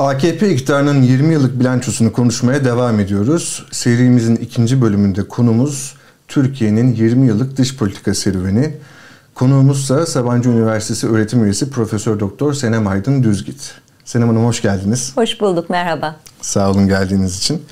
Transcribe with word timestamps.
AKP 0.00 0.50
iktidarının 0.50 1.02
20 1.02 1.32
yıllık 1.32 1.60
bilançosunu 1.60 2.12
konuşmaya 2.12 2.64
devam 2.64 3.00
ediyoruz. 3.00 3.66
Serimizin 3.70 4.36
ikinci 4.36 4.82
bölümünde 4.82 5.28
konumuz 5.28 5.94
Türkiye'nin 6.28 6.94
20 6.94 7.26
yıllık 7.26 7.56
dış 7.56 7.76
politika 7.76 8.14
serüveni. 8.14 8.76
Konuğumuzsa 9.34 10.06
Sabancı 10.06 10.48
Üniversitesi 10.50 11.08
öğretim 11.08 11.44
üyesi 11.44 11.70
Profesör 11.70 12.20
Doktor 12.20 12.52
Senem 12.52 12.86
Aydın 12.86 13.22
Düzgit. 13.22 13.74
Senem 14.04 14.28
Hanım 14.28 14.44
hoş 14.44 14.62
geldiniz. 14.62 15.12
Hoş 15.14 15.40
bulduk, 15.40 15.70
merhaba. 15.70 16.16
Sağ 16.40 16.70
olun 16.70 16.88
geldiğiniz 16.88 17.38
için. 17.38 17.62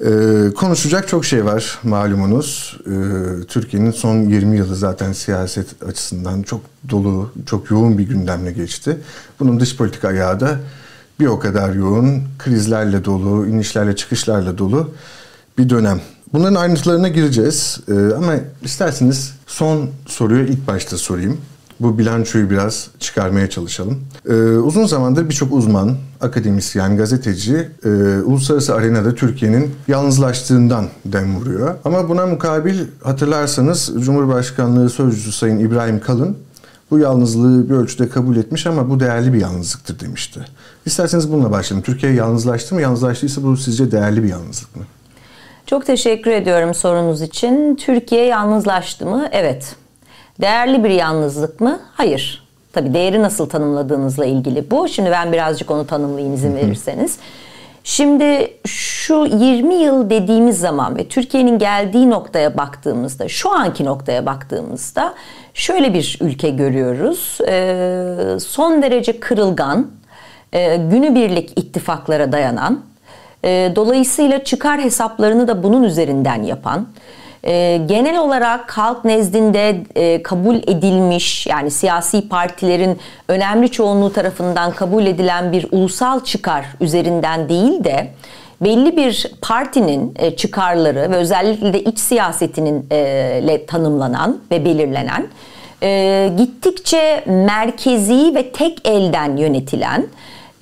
Ee, 0.00 0.54
konuşacak 0.56 1.08
çok 1.08 1.24
şey 1.24 1.44
var 1.44 1.78
malumunuz. 1.82 2.78
Ee, 2.86 2.90
Türkiye'nin 3.48 3.90
son 3.90 4.16
20 4.28 4.56
yılı 4.56 4.76
zaten 4.76 5.12
siyaset 5.12 5.82
açısından 5.88 6.42
çok 6.42 6.60
dolu, 6.90 7.32
çok 7.46 7.70
yoğun 7.70 7.98
bir 7.98 8.08
gündemle 8.08 8.52
geçti. 8.52 8.98
Bunun 9.40 9.60
dış 9.60 9.76
politika 9.76 10.08
ayağı 10.08 10.40
da 10.40 10.58
bir 11.20 11.26
o 11.26 11.38
kadar 11.38 11.74
yoğun, 11.74 12.22
krizlerle 12.38 13.04
dolu, 13.04 13.46
inişlerle 13.46 13.96
çıkışlarla 13.96 14.58
dolu 14.58 14.90
bir 15.58 15.70
dönem. 15.70 16.00
Bunların 16.32 16.54
ayrıntılarına 16.54 17.08
gireceğiz 17.08 17.80
ee, 17.88 18.14
ama 18.16 18.34
isterseniz 18.62 19.34
son 19.46 19.88
soruyu 20.06 20.46
ilk 20.46 20.66
başta 20.66 20.96
sorayım. 20.96 21.38
Bu 21.80 21.98
bilançoyu 21.98 22.50
biraz 22.50 22.88
çıkarmaya 22.98 23.50
çalışalım. 23.50 23.98
Ee, 24.28 24.34
uzun 24.42 24.86
zamandır 24.86 25.28
birçok 25.28 25.52
uzman, 25.52 25.96
akademisyen, 26.20 26.96
gazeteci 26.96 27.68
e, 27.84 27.88
uluslararası 28.24 28.74
arenada 28.74 29.14
Türkiye'nin 29.14 29.70
yalnızlaştığından 29.88 30.86
dem 31.04 31.36
vuruyor. 31.36 31.74
Ama 31.84 32.08
buna 32.08 32.26
mukabil 32.26 32.80
hatırlarsanız 33.02 33.92
Cumhurbaşkanlığı 33.98 34.90
Sözcüsü 34.90 35.32
Sayın 35.32 35.58
İbrahim 35.58 36.00
Kalın 36.00 36.36
bu 36.90 36.98
yalnızlığı 36.98 37.68
bir 37.70 37.74
ölçüde 37.74 38.08
kabul 38.08 38.36
etmiş 38.36 38.66
ama 38.66 38.90
bu 38.90 39.00
değerli 39.00 39.32
bir 39.32 39.40
yalnızlıktır 39.40 40.00
demişti. 40.00 40.40
İsterseniz 40.86 41.32
bununla 41.32 41.50
başlayalım. 41.50 41.84
Türkiye 41.84 42.12
yalnızlaştı 42.12 42.74
mı? 42.74 42.82
Yalnızlaştıysa 42.82 43.42
bu 43.42 43.56
sizce 43.56 43.92
değerli 43.92 44.22
bir 44.22 44.28
yalnızlık 44.28 44.76
mı? 44.76 44.82
Çok 45.66 45.86
teşekkür 45.86 46.30
ediyorum 46.30 46.74
sorunuz 46.74 47.22
için. 47.22 47.76
Türkiye 47.76 48.24
yalnızlaştı 48.24 49.06
mı? 49.06 49.28
Evet. 49.32 49.76
Değerli 50.40 50.84
bir 50.84 50.90
yalnızlık 50.90 51.60
mı? 51.60 51.80
Hayır. 51.94 52.48
Tabii 52.72 52.94
değeri 52.94 53.22
nasıl 53.22 53.48
tanımladığınızla 53.48 54.26
ilgili 54.26 54.70
bu. 54.70 54.88
Şimdi 54.88 55.10
ben 55.10 55.32
birazcık 55.32 55.70
onu 55.70 55.86
tanımlayayım 55.86 56.34
izin 56.34 56.56
verirseniz. 56.56 57.18
Şimdi 57.88 58.54
şu 58.66 59.26
20 59.26 59.74
yıl 59.74 60.10
dediğimiz 60.10 60.58
zaman 60.58 60.96
ve 60.96 61.08
Türkiye'nin 61.08 61.58
geldiği 61.58 62.10
noktaya 62.10 62.56
baktığımızda, 62.56 63.28
şu 63.28 63.50
anki 63.50 63.84
noktaya 63.84 64.26
baktığımızda 64.26 65.14
şöyle 65.54 65.94
bir 65.94 66.18
ülke 66.20 66.50
görüyoruz. 66.50 67.38
Ee, 67.48 68.14
son 68.40 68.82
derece 68.82 69.20
kırılgan, 69.20 69.86
e, 70.52 70.76
günübirlik 70.76 71.58
ittifaklara 71.58 72.32
dayanan, 72.32 72.80
e, 73.44 73.72
dolayısıyla 73.76 74.44
çıkar 74.44 74.80
hesaplarını 74.80 75.48
da 75.48 75.62
bunun 75.62 75.82
üzerinden 75.82 76.42
yapan, 76.42 76.86
e, 77.44 77.80
genel 77.86 78.18
olarak 78.18 78.78
halk 78.78 79.04
nezdinde 79.04 79.80
e, 79.94 80.22
kabul 80.22 80.56
edilmiş 80.56 81.46
yani 81.46 81.70
siyasi 81.70 82.28
partilerin 82.28 82.98
önemli 83.28 83.70
çoğunluğu 83.70 84.12
tarafından 84.12 84.72
kabul 84.72 85.06
edilen 85.06 85.52
bir 85.52 85.66
ulusal 85.70 86.24
çıkar 86.24 86.66
üzerinden 86.80 87.48
değil 87.48 87.84
de 87.84 88.10
belli 88.60 88.96
bir 88.96 89.32
partinin 89.42 90.14
e, 90.18 90.36
çıkarları 90.36 91.10
ve 91.10 91.16
özellikle 91.16 91.72
de 91.72 91.82
iç 91.82 91.98
siyasetinin 91.98 92.86
e, 92.90 93.66
tanımlanan 93.66 94.40
ve 94.50 94.64
belirlenen 94.64 95.26
e, 95.82 96.30
gittikçe 96.38 97.24
merkezi 97.26 98.32
ve 98.34 98.52
tek 98.52 98.88
elden 98.88 99.36
yönetilen 99.36 100.06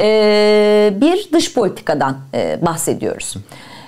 e, 0.00 0.92
bir 0.96 1.32
dış 1.32 1.54
politikadan 1.54 2.16
e, 2.34 2.58
bahsediyoruz. 2.62 3.36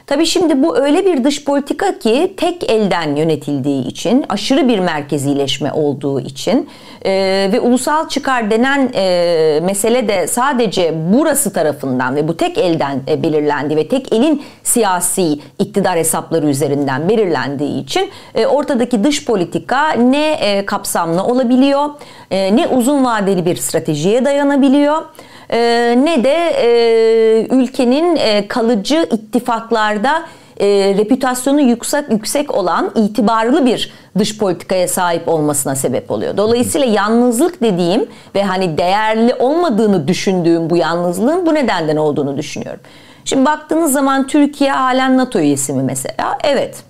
Tabii 0.08 0.26
şimdi 0.26 0.62
bu 0.62 0.76
öyle 0.78 1.06
bir 1.06 1.24
dış 1.24 1.44
politika 1.44 1.98
ki 1.98 2.34
tek 2.36 2.70
elden 2.70 3.16
yönetildiği 3.16 3.86
için, 3.86 4.24
aşırı 4.28 4.68
bir 4.68 4.78
merkezileşme 4.78 5.72
olduğu 5.72 6.20
için 6.20 6.68
e, 7.04 7.12
ve 7.52 7.60
ulusal 7.60 8.08
çıkar 8.08 8.50
denen 8.50 8.90
e, 8.94 9.60
mesele 9.62 10.08
de 10.08 10.26
sadece 10.26 10.94
burası 11.12 11.52
tarafından 11.52 12.16
ve 12.16 12.28
bu 12.28 12.36
tek 12.36 12.58
elden 12.58 13.00
e, 13.08 13.22
belirlendi 13.22 13.76
ve 13.76 13.88
tek 13.88 14.12
elin 14.12 14.42
siyasi 14.62 15.38
iktidar 15.58 15.98
hesapları 15.98 16.46
üzerinden 16.46 17.08
belirlendiği 17.08 17.82
için 17.82 18.10
e, 18.34 18.46
ortadaki 18.46 19.04
dış 19.04 19.24
politika 19.24 19.90
ne 19.90 20.32
e, 20.32 20.66
kapsamlı 20.66 21.24
olabiliyor, 21.24 21.88
e, 22.30 22.56
ne 22.56 22.68
uzun 22.68 23.04
vadeli 23.04 23.46
bir 23.46 23.56
stratejiye 23.56 24.24
dayanabiliyor 24.24 25.02
e, 25.50 25.58
ne 26.04 26.24
de 26.24 26.34
e, 26.34 27.46
ülkenin 27.50 28.16
e, 28.16 28.48
kalıcı 28.48 29.08
ittifaklarda 29.12 30.22
e, 30.60 30.66
reputasyonu 30.98 31.60
yüksek 31.60 32.10
yüksek 32.10 32.54
olan 32.54 32.90
itibarlı 32.94 33.66
bir 33.66 33.92
dış 34.18 34.38
politikaya 34.38 34.88
sahip 34.88 35.28
olmasına 35.28 35.74
sebep 35.74 36.10
oluyor. 36.10 36.36
Dolayısıyla 36.36 36.86
yalnızlık 36.86 37.62
dediğim 37.62 38.06
ve 38.34 38.42
hani 38.42 38.78
değerli 38.78 39.34
olmadığını 39.34 40.08
düşündüğüm 40.08 40.70
bu 40.70 40.76
yalnızlığın 40.76 41.46
bu 41.46 41.54
nedenden 41.54 41.96
olduğunu 41.96 42.36
düşünüyorum. 42.36 42.80
Şimdi 43.24 43.44
baktığınız 43.44 43.92
zaman 43.92 44.26
Türkiye 44.26 44.72
halen 44.72 45.18
NATO 45.18 45.38
üyesi 45.38 45.72
mi 45.72 45.82
mesela? 45.82 46.38
Evet. 46.44 46.87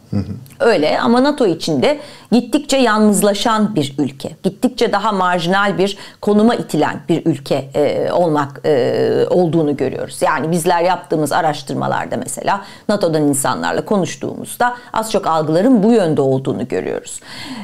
Öyle 0.60 1.00
ama 1.00 1.24
NATO 1.24 1.46
içinde 1.46 1.98
gittikçe 2.32 2.76
yalnızlaşan 2.76 3.74
bir 3.74 3.94
ülke, 3.98 4.30
gittikçe 4.42 4.92
daha 4.92 5.12
marjinal 5.12 5.78
bir 5.78 5.98
konuma 6.20 6.54
itilen 6.54 7.00
bir 7.08 7.26
ülke 7.26 7.70
e, 7.74 8.12
olmak 8.12 8.60
e, 8.64 9.26
olduğunu 9.30 9.76
görüyoruz. 9.76 10.22
Yani 10.22 10.50
bizler 10.50 10.82
yaptığımız 10.82 11.32
araştırmalarda 11.32 12.16
mesela 12.16 12.60
NATO'dan 12.88 13.22
insanlarla 13.22 13.84
konuştuğumuzda 13.84 14.74
az 14.92 15.12
çok 15.12 15.26
algıların 15.26 15.82
bu 15.82 15.92
yönde 15.92 16.20
olduğunu 16.20 16.68
görüyoruz. 16.68 17.20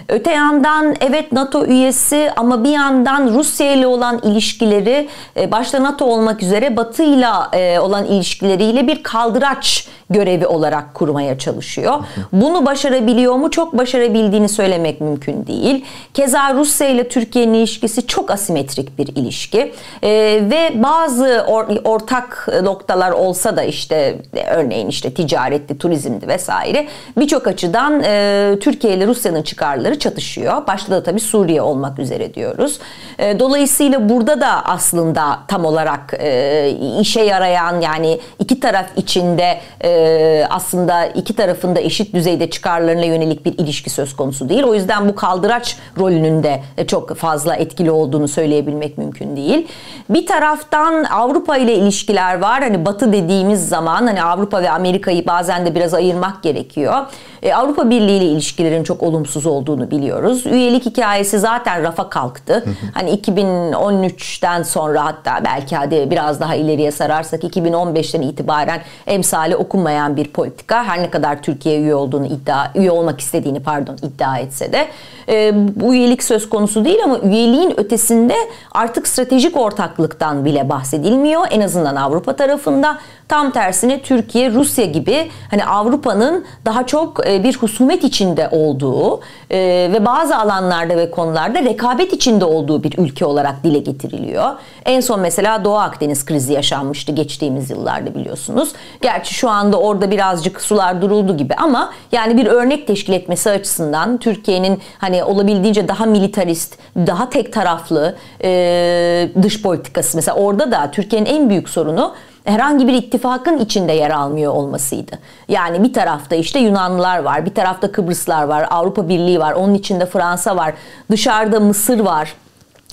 Öte 0.09 0.31
yandan 0.31 0.94
evet 1.00 1.33
NATO 1.33 1.66
üyesi 1.66 2.31
ama 2.37 2.65
bir 2.65 2.71
yandan 2.71 3.34
Rusya 3.34 3.72
ile 3.72 3.87
olan 3.87 4.21
ilişkileri 4.22 5.09
e, 5.37 5.53
başta 5.53 5.83
NATO 5.83 6.04
olmak 6.04 6.43
üzere 6.43 6.77
Batı 6.77 7.03
ile 7.03 7.81
olan 7.81 8.04
ilişkileriyle 8.04 8.87
bir 8.87 9.03
kaldıraç 9.03 9.88
görevi 10.10 10.47
olarak 10.47 10.94
kurmaya 10.94 11.38
çalışıyor. 11.38 12.04
Bunu 12.34 12.67
başarabiliyor 12.67 13.34
mu? 13.34 13.50
Çok 13.50 13.78
başarabildiğini 13.78 14.49
söylemek 14.49 15.00
mümkün 15.00 15.47
değil. 15.47 15.84
Keza 16.15 16.55
Rusya 16.55 16.89
ile 16.89 17.09
Türkiye'nin 17.09 17.55
ilişkisi 17.55 18.06
çok 18.06 18.31
asimetrik 18.31 18.99
bir 18.99 19.06
ilişki. 19.06 19.72
Ee, 20.03 20.11
ve 20.50 20.83
bazı 20.83 21.45
or, 21.49 21.67
ortak 21.84 22.49
noktalar 22.62 23.11
olsa 23.11 23.56
da 23.56 23.62
işte 23.62 24.17
örneğin 24.50 24.89
işte 24.89 25.15
ticaretti, 25.15 25.78
turizmdi 25.78 26.28
vesaire 26.28 26.87
birçok 27.17 27.47
açıdan 27.47 28.03
e, 28.05 28.55
Türkiye 28.61 28.95
ile 28.95 29.06
Rusya'nın 29.06 29.43
çıkarları 29.43 29.99
çatışıyor. 29.99 30.66
Başta 30.66 30.93
da 30.93 31.03
tabii 31.03 31.21
Suriye 31.21 31.62
olmak 31.62 31.99
üzere 31.99 32.34
diyoruz. 32.34 32.78
E, 33.19 33.39
dolayısıyla 33.39 34.09
burada 34.09 34.41
da 34.41 34.65
aslında 34.65 35.39
tam 35.49 35.65
olarak 35.65 36.15
e, 36.19 36.77
işe 37.01 37.21
yarayan 37.21 37.81
yani 37.81 38.21
iki 38.39 38.61
taraf 38.61 38.87
içinde 38.97 39.59
e, 39.84 40.47
aslında 40.51 41.06
iki 41.06 41.37
tarafında 41.37 41.81
eşit 41.81 42.15
düzeyde 42.15 42.24
çıkarlarına 42.51 43.05
yönelik 43.05 43.45
bir 43.45 43.59
ilişki 43.59 43.91
söz 43.91 44.17
konusu 44.17 44.49
değil. 44.49 44.62
O 44.62 44.75
yüzden 44.75 45.09
bu 45.09 45.15
kaldıraç 45.15 45.77
rolünün 45.99 46.43
de 46.43 46.62
çok 46.87 47.17
fazla 47.17 47.57
etkili 47.57 47.91
olduğunu 47.91 48.29
söyleyebilmek 48.29 48.99
mümkün 48.99 49.37
değil. 49.37 49.69
Bir 50.09 50.27
taraftan 50.27 51.05
Avrupa 51.05 51.57
ile 51.57 51.75
ilişkiler 51.75 52.41
var. 52.41 52.63
Hani 52.63 52.84
Batı 52.84 53.13
dediğimiz 53.13 53.69
zaman 53.69 54.07
hani 54.07 54.23
Avrupa 54.23 54.63
ve 54.63 54.71
Amerika'yı 54.71 55.27
bazen 55.27 55.67
de 55.67 55.75
biraz 55.75 55.95
ayırmak 55.95 56.43
gerekiyor. 56.43 56.95
E, 57.43 57.55
Avrupa 57.55 57.91
Birliği 57.91 58.19
ile 58.19 58.25
ilişkilerin 58.25 58.84
çok 58.84 59.03
olumsuz 59.03 59.47
olduğunu 59.47 59.91
biliyoruz. 59.91 60.47
Üyelik 60.47 60.87
hikayesi 60.87 61.39
zaten 61.39 61.83
rafa 61.83 62.11
kalktı. 62.11 62.65
Hani 62.95 63.11
2013'ten 63.11 64.63
sonra 64.63 65.05
hatta 65.05 65.45
belki 65.45 65.77
hadi 65.77 66.11
biraz 66.11 66.41
daha 66.41 66.55
ileriye 66.55 66.91
sararsak 66.91 67.45
2015'ten 67.45 68.23
itibaren 68.23 68.81
emsali 69.07 69.57
okunmayan 69.57 70.16
bir 70.16 70.28
politika. 70.33 70.84
Her 70.84 71.03
ne 71.03 71.10
kadar 71.10 71.43
Türkiye 71.43 71.81
üye 71.81 71.95
olduğunu 72.15 72.27
iddia 72.27 72.71
üye 72.75 72.91
olmak 72.91 73.21
istediğini 73.21 73.61
pardon 73.61 73.97
iddia 74.03 74.39
etse 74.39 74.72
de 74.72 74.89
e, 75.28 75.53
bu 75.80 75.94
üyelik 75.94 76.24
söz 76.24 76.48
konusu 76.48 76.84
değil 76.84 76.98
ama 77.04 77.18
üyeliğin 77.18 77.80
ötesinde 77.80 78.34
artık 78.72 79.09
stratejik 79.09 79.56
ortaklıktan 79.56 80.44
bile 80.44 80.68
bahsedilmiyor. 80.68 81.42
En 81.50 81.60
azından 81.60 81.97
Avrupa 81.97 82.36
tarafında 82.36 82.98
tam 83.28 83.50
tersine 83.50 84.03
Türkiye, 84.03 84.53
Rusya 84.53 84.84
gibi 84.84 85.30
hani 85.50 85.65
Avrupa'nın 85.65 86.44
daha 86.65 86.86
çok 86.86 87.28
e, 87.28 87.44
bir 87.44 87.56
husumet 87.56 88.04
içinde 88.04 88.48
olduğu 88.50 89.21
e, 89.50 89.59
ve 89.92 90.04
bazı 90.06 90.36
alanlarda 90.36 90.97
ve 90.97 91.10
konularda 91.10 91.62
rekabet 91.62 92.12
içinde 92.12 92.44
olduğu 92.44 92.82
bir 92.82 92.98
ülke 92.98 93.24
olarak 93.24 93.65
dile 93.65 93.78
getiriliyor. 93.78 94.50
En 94.84 95.00
son 95.00 95.21
mesela 95.21 95.65
Doğu 95.65 95.78
Akdeniz 95.78 96.24
krizi 96.24 96.53
yaşanmıştı 96.53 97.12
geçtiğimiz 97.12 97.71
yıllarda 97.71 98.15
biliyorsunuz. 98.15 98.72
Gerçi 99.00 99.34
şu 99.34 99.50
anda 99.50 99.80
orada 99.80 100.10
birazcık 100.10 100.60
sular 100.60 101.03
duruldu 101.03 101.36
gibi 101.36 101.54
ama 101.54 101.92
yani 102.12 102.36
bir 102.36 102.47
örnek 102.47 102.86
teşkil 102.86 103.12
etmesi 103.12 103.50
açısından 103.50 104.18
Türkiye'nin 104.18 104.80
hani 104.98 105.14
olabildiğince 105.22 105.89
daha 105.89 106.07
militarist, 106.07 106.78
daha 106.97 107.31
tek 107.31 107.53
taraflı 107.53 108.16
e, 108.45 109.28
dış 109.43 109.63
politikası 109.63 110.16
mesela 110.16 110.37
orada 110.37 110.71
da 110.71 110.91
Türkiye'nin 110.91 111.27
en 111.27 111.51
büyük 111.51 111.69
sorunu 111.69 112.15
herhangi 112.45 112.89
bir 112.89 112.93
ittifakın 112.93 113.59
içinde 113.59 113.93
yer 113.93 114.11
almıyor 114.11 114.53
olmasıydı. 114.53 115.19
Yani 115.49 115.83
bir 115.83 115.93
tarafta 115.93 116.37
işte 116.37 116.59
Yunanlılar 116.59 117.19
var, 117.19 117.47
bir 117.47 117.55
tarafta 117.55 117.93
Kıbrıslar 117.93 118.45
var, 118.45 118.66
Avrupa 118.71 119.09
Birliği 119.09 119.41
var, 119.41 119.53
onun 119.53 119.75
içinde 119.75 120.07
Fransa 120.07 120.57
var, 120.57 120.75
dışarıda 121.11 121.60
Mısır 121.60 122.01
var. 122.01 122.34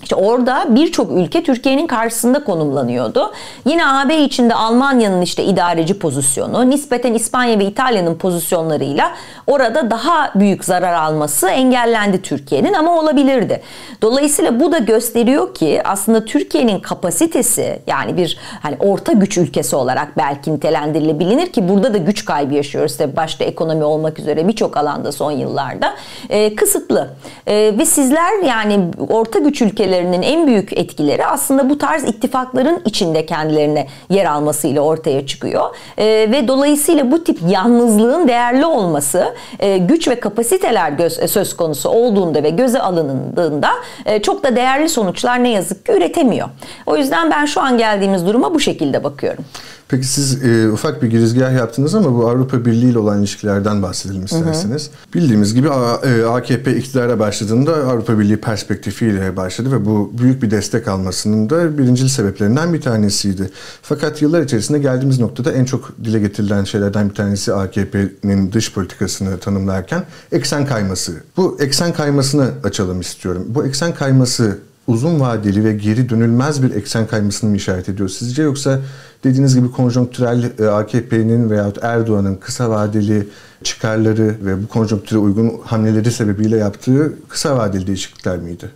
İşte 0.03 0.15
orada 0.15 0.65
birçok 0.69 1.11
ülke 1.11 1.43
Türkiye'nin 1.43 1.87
karşısında 1.87 2.43
konumlanıyordu. 2.43 3.33
Yine 3.65 3.87
AB 3.87 4.17
içinde 4.17 4.55
Almanya'nın 4.55 5.21
işte 5.21 5.43
idareci 5.43 5.99
pozisyonu, 5.99 6.69
nispeten 6.69 7.13
İspanya 7.13 7.59
ve 7.59 7.65
İtalya'nın 7.65 8.15
pozisyonlarıyla 8.15 9.11
orada 9.47 9.91
daha 9.91 10.31
büyük 10.35 10.65
zarar 10.65 10.93
alması 10.93 11.49
engellendi 11.49 12.21
Türkiye'nin 12.21 12.73
ama 12.73 12.99
olabilirdi. 12.99 13.61
Dolayısıyla 14.01 14.59
bu 14.59 14.71
da 14.71 14.77
gösteriyor 14.77 15.53
ki 15.53 15.81
aslında 15.85 16.25
Türkiye'nin 16.25 16.79
kapasitesi 16.79 17.79
yani 17.87 18.17
bir 18.17 18.37
hani 18.61 18.75
orta 18.79 19.11
güç 19.11 19.37
ülkesi 19.37 19.75
olarak 19.75 20.17
belki 20.17 20.53
nitelendirilebilir 20.53 21.51
ki 21.51 21.69
burada 21.69 21.93
da 21.93 21.97
güç 21.97 22.25
kaybı 22.25 22.53
yaşıyoruz. 22.53 22.97
Tabii 22.97 23.15
başta 23.15 23.43
ekonomi 23.43 23.83
olmak 23.83 24.19
üzere 24.19 24.47
birçok 24.47 24.77
alanda 24.77 25.11
son 25.11 25.31
yıllarda 25.31 25.93
e, 26.29 26.55
kısıtlı. 26.55 27.09
E, 27.47 27.73
ve 27.77 27.85
sizler 27.85 28.43
yani 28.43 28.79
orta 29.09 29.39
güç 29.39 29.61
ülkeleri 29.61 29.90
ülkelerinin 29.91 30.21
en 30.21 30.47
büyük 30.47 30.77
etkileri 30.77 31.25
aslında 31.25 31.69
bu 31.69 31.77
tarz 31.77 32.03
ittifakların 32.03 32.81
içinde 32.85 33.25
kendilerine 33.25 33.87
yer 34.09 34.25
almasıyla 34.25 34.81
ortaya 34.81 35.27
çıkıyor. 35.27 35.75
E, 35.97 36.05
ve 36.05 36.47
dolayısıyla 36.47 37.11
bu 37.11 37.23
tip 37.23 37.39
yalnızlığın 37.47 38.27
değerli 38.27 38.65
olması 38.65 39.33
e, 39.59 39.77
güç 39.77 40.07
ve 40.07 40.19
kapasiteler 40.19 40.91
göz, 40.91 41.19
e, 41.19 41.27
söz 41.27 41.55
konusu 41.55 41.89
olduğunda 41.89 42.43
ve 42.43 42.49
göze 42.49 42.79
alınındığında 42.79 43.69
e, 44.05 44.21
çok 44.21 44.43
da 44.43 44.55
değerli 44.55 44.89
sonuçlar 44.89 45.43
ne 45.43 45.49
yazık 45.49 45.85
ki 45.85 45.91
üretemiyor. 45.91 46.49
O 46.85 46.97
yüzden 46.97 47.31
ben 47.31 47.45
şu 47.45 47.61
an 47.61 47.77
geldiğimiz 47.77 48.25
duruma 48.25 48.53
bu 48.53 48.59
şekilde 48.59 49.03
bakıyorum. 49.03 49.45
Peki 49.91 50.07
siz 50.07 50.43
e, 50.43 50.69
ufak 50.71 51.03
bir 51.03 51.07
girizgah 51.07 51.53
yaptınız 51.53 51.95
ama 51.95 52.15
bu 52.15 52.29
Avrupa 52.29 52.65
Birliği 52.65 52.91
ile 52.91 52.99
olan 52.99 53.19
ilişkilerden 53.19 53.81
bahsedelim 53.81 54.25
isterseniz. 54.25 54.87
Hı 54.87 54.91
hı. 54.91 55.13
Bildiğimiz 55.13 55.53
gibi 55.53 55.67
e, 55.67 56.23
AKP 56.23 56.75
iktidara 56.75 57.19
başladığında 57.19 57.73
Avrupa 57.73 58.19
Birliği 58.19 58.37
perspektifiyle 58.37 59.37
başladı 59.37 59.71
ve 59.71 59.85
bu 59.85 60.11
büyük 60.17 60.43
bir 60.43 60.51
destek 60.51 60.87
almasının 60.87 61.49
da 61.49 61.77
birincil 61.77 62.07
sebeplerinden 62.07 62.73
bir 62.73 62.81
tanesiydi. 62.81 63.49
Fakat 63.81 64.21
yıllar 64.21 64.41
içerisinde 64.41 64.79
geldiğimiz 64.79 65.19
noktada 65.19 65.51
en 65.51 65.65
çok 65.65 65.91
dile 66.03 66.19
getirilen 66.19 66.63
şeylerden 66.63 67.09
bir 67.09 67.15
tanesi 67.15 67.53
AKP'nin 67.53 68.51
dış 68.51 68.73
politikasını 68.73 69.37
tanımlarken 69.39 70.03
eksen 70.31 70.65
kayması. 70.65 71.13
Bu 71.37 71.57
eksen 71.59 71.93
kaymasını 71.93 72.51
açalım 72.63 73.01
istiyorum. 73.01 73.43
Bu 73.47 73.65
eksen 73.65 73.93
kayması 73.93 74.57
uzun 74.87 75.19
vadeli 75.19 75.63
ve 75.63 75.73
geri 75.73 76.09
dönülmez 76.09 76.63
bir 76.63 76.75
eksen 76.75 77.07
kaymasını 77.07 77.49
mı 77.49 77.55
işaret 77.55 77.89
ediyor 77.89 78.09
sizce 78.09 78.43
yoksa 78.43 78.79
dediğiniz 79.23 79.55
gibi 79.55 79.71
konjonktürel 79.71 80.51
e, 80.59 80.65
AKP'nin 80.65 81.49
veya 81.49 81.71
Erdoğan'ın 81.81 82.35
kısa 82.35 82.69
vadeli 82.69 83.27
çıkarları 83.63 84.35
ve 84.45 84.63
bu 84.63 84.67
konjonktüre 84.67 85.19
uygun 85.19 85.61
hamleleri 85.65 86.11
sebebiyle 86.11 86.57
yaptığı 86.57 87.13
kısa 87.29 87.57
vadeli 87.57 87.87
değişiklikler 87.87 88.37
miydi? 88.37 88.71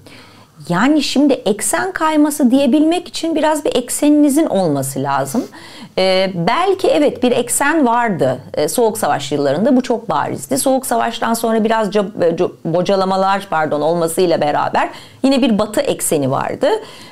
Yani 0.70 1.04
şimdi 1.04 1.34
eksen 1.34 1.92
kayması 1.92 2.52
diyebilmek 2.52 3.08
için 3.08 3.36
biraz 3.36 3.66
bir 3.66 3.76
ekseninizin 3.76 4.46
olması 4.46 5.04
lazım. 5.04 5.44
Ee, 5.98 6.32
belki 6.36 6.88
evet 6.88 7.24
bir 7.24 7.32
eksen 7.32 7.86
vardı 7.86 8.40
ee, 8.54 8.68
Soğuk 8.68 8.98
Savaş 8.98 9.32
yıllarında 9.32 9.76
bu 9.76 9.82
çok 9.82 10.10
barizdi. 10.10 10.58
Soğuk 10.58 10.86
Savaş'tan 10.86 11.34
sonra 11.34 11.64
biraz 11.64 11.96
e, 11.96 12.02
bocalamalar 12.66 13.48
pardon 13.50 13.82
olmasıyla 13.82 14.42
beraber 14.42 14.90
yine 15.24 15.42
bir 15.42 15.60
batı 15.60 15.82
ekseni 15.82 16.32
vardı. 16.32 16.68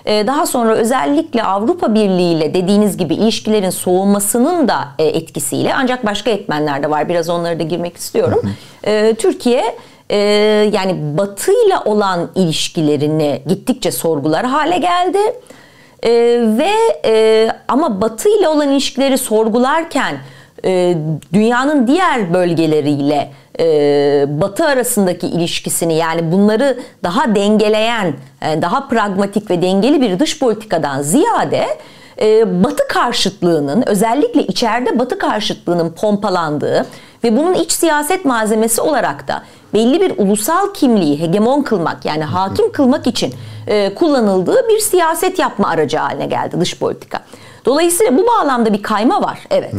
Ee, 0.06 0.28
daha 0.28 0.46
sonra 0.46 0.76
özellikle 0.76 1.44
Avrupa 1.44 1.96
Birliği 1.96 2.34
ile 2.34 2.54
dediğiniz 2.54 2.98
gibi 2.98 3.14
ilişkilerin 3.14 3.70
soğumasının 3.70 4.68
da 4.68 4.80
e, 5.00 5.06
etkisiyle 5.06 5.74
ancak 5.76 6.06
başka 6.06 6.32
etmenler 6.32 6.84
de 6.84 6.90
var. 6.90 7.10
Biraz 7.10 7.30
onlara 7.30 7.60
da 7.60 7.64
girmek 7.64 7.98
istiyorum. 7.98 8.42
Ee, 8.88 9.16
Türkiye 9.20 9.64
e, 10.14 10.18
yani 10.74 11.18
batıyla 11.18 11.84
olan 11.86 12.30
ilişkilerini 12.36 13.42
gittikçe 13.48 13.92
sorgular 13.92 14.46
hale 14.46 14.78
geldi. 14.78 15.20
E, 16.04 16.12
ve 16.58 16.72
e, 17.06 17.48
ama 17.68 18.02
Batı 18.02 18.30
ile 18.30 18.48
olan 18.48 18.70
ilişkileri 18.72 19.18
sorgularken 19.18 20.16
e, 20.66 20.98
dünyanın 21.34 21.88
diğer 21.88 22.34
bölgeleriyle 22.34 23.32
e, 23.60 23.66
Batı 24.42 24.66
arasındaki 24.66 25.28
ilişkisini 25.28 25.94
yani 25.94 26.32
bunları 26.32 26.80
daha 27.04 27.36
dengeleyen, 27.36 28.14
e, 28.42 28.62
daha 28.62 28.88
pragmatik 28.88 29.50
ve 29.50 29.62
dengeli 29.62 30.02
bir 30.02 30.20
dış 30.20 30.40
politikadan 30.40 31.02
ziyade 31.02 31.66
e, 32.22 32.64
Batı 32.64 32.88
karşıtlığının 32.88 33.84
özellikle 33.88 34.44
içeride 34.44 35.00
Batı 35.00 35.18
karşıtlığının 35.18 35.90
pompalandığı 35.90 36.86
ve 37.24 37.38
bunun 37.38 37.54
iç 37.54 37.72
siyaset 37.72 38.26
malzemesi 38.26 38.82
olarak 38.82 39.28
da 39.28 39.44
belli 39.74 40.02
bir 40.02 40.14
ulusal 40.18 40.74
kimliği 40.74 41.22
hegemon 41.22 41.62
kılmak 41.62 42.06
yani 42.06 42.24
hakim 42.24 42.72
kılmak 42.72 43.08
için 43.08 43.34
e, 43.68 43.96
kullanıldığı 43.96 44.70
bir 44.70 44.80
siyaset 44.80 45.40
yapma 45.40 45.68
aracı 45.68 45.98
haline 45.98 46.26
geldi 46.26 46.62
dış 46.62 46.80
politika. 46.80 47.20
Dolayısıyla 47.66 48.18
bu 48.18 48.28
bağlamda 48.28 48.74
bir 48.74 48.84
kayma 48.84 49.22
var. 49.22 49.40
Evet. 49.50 49.74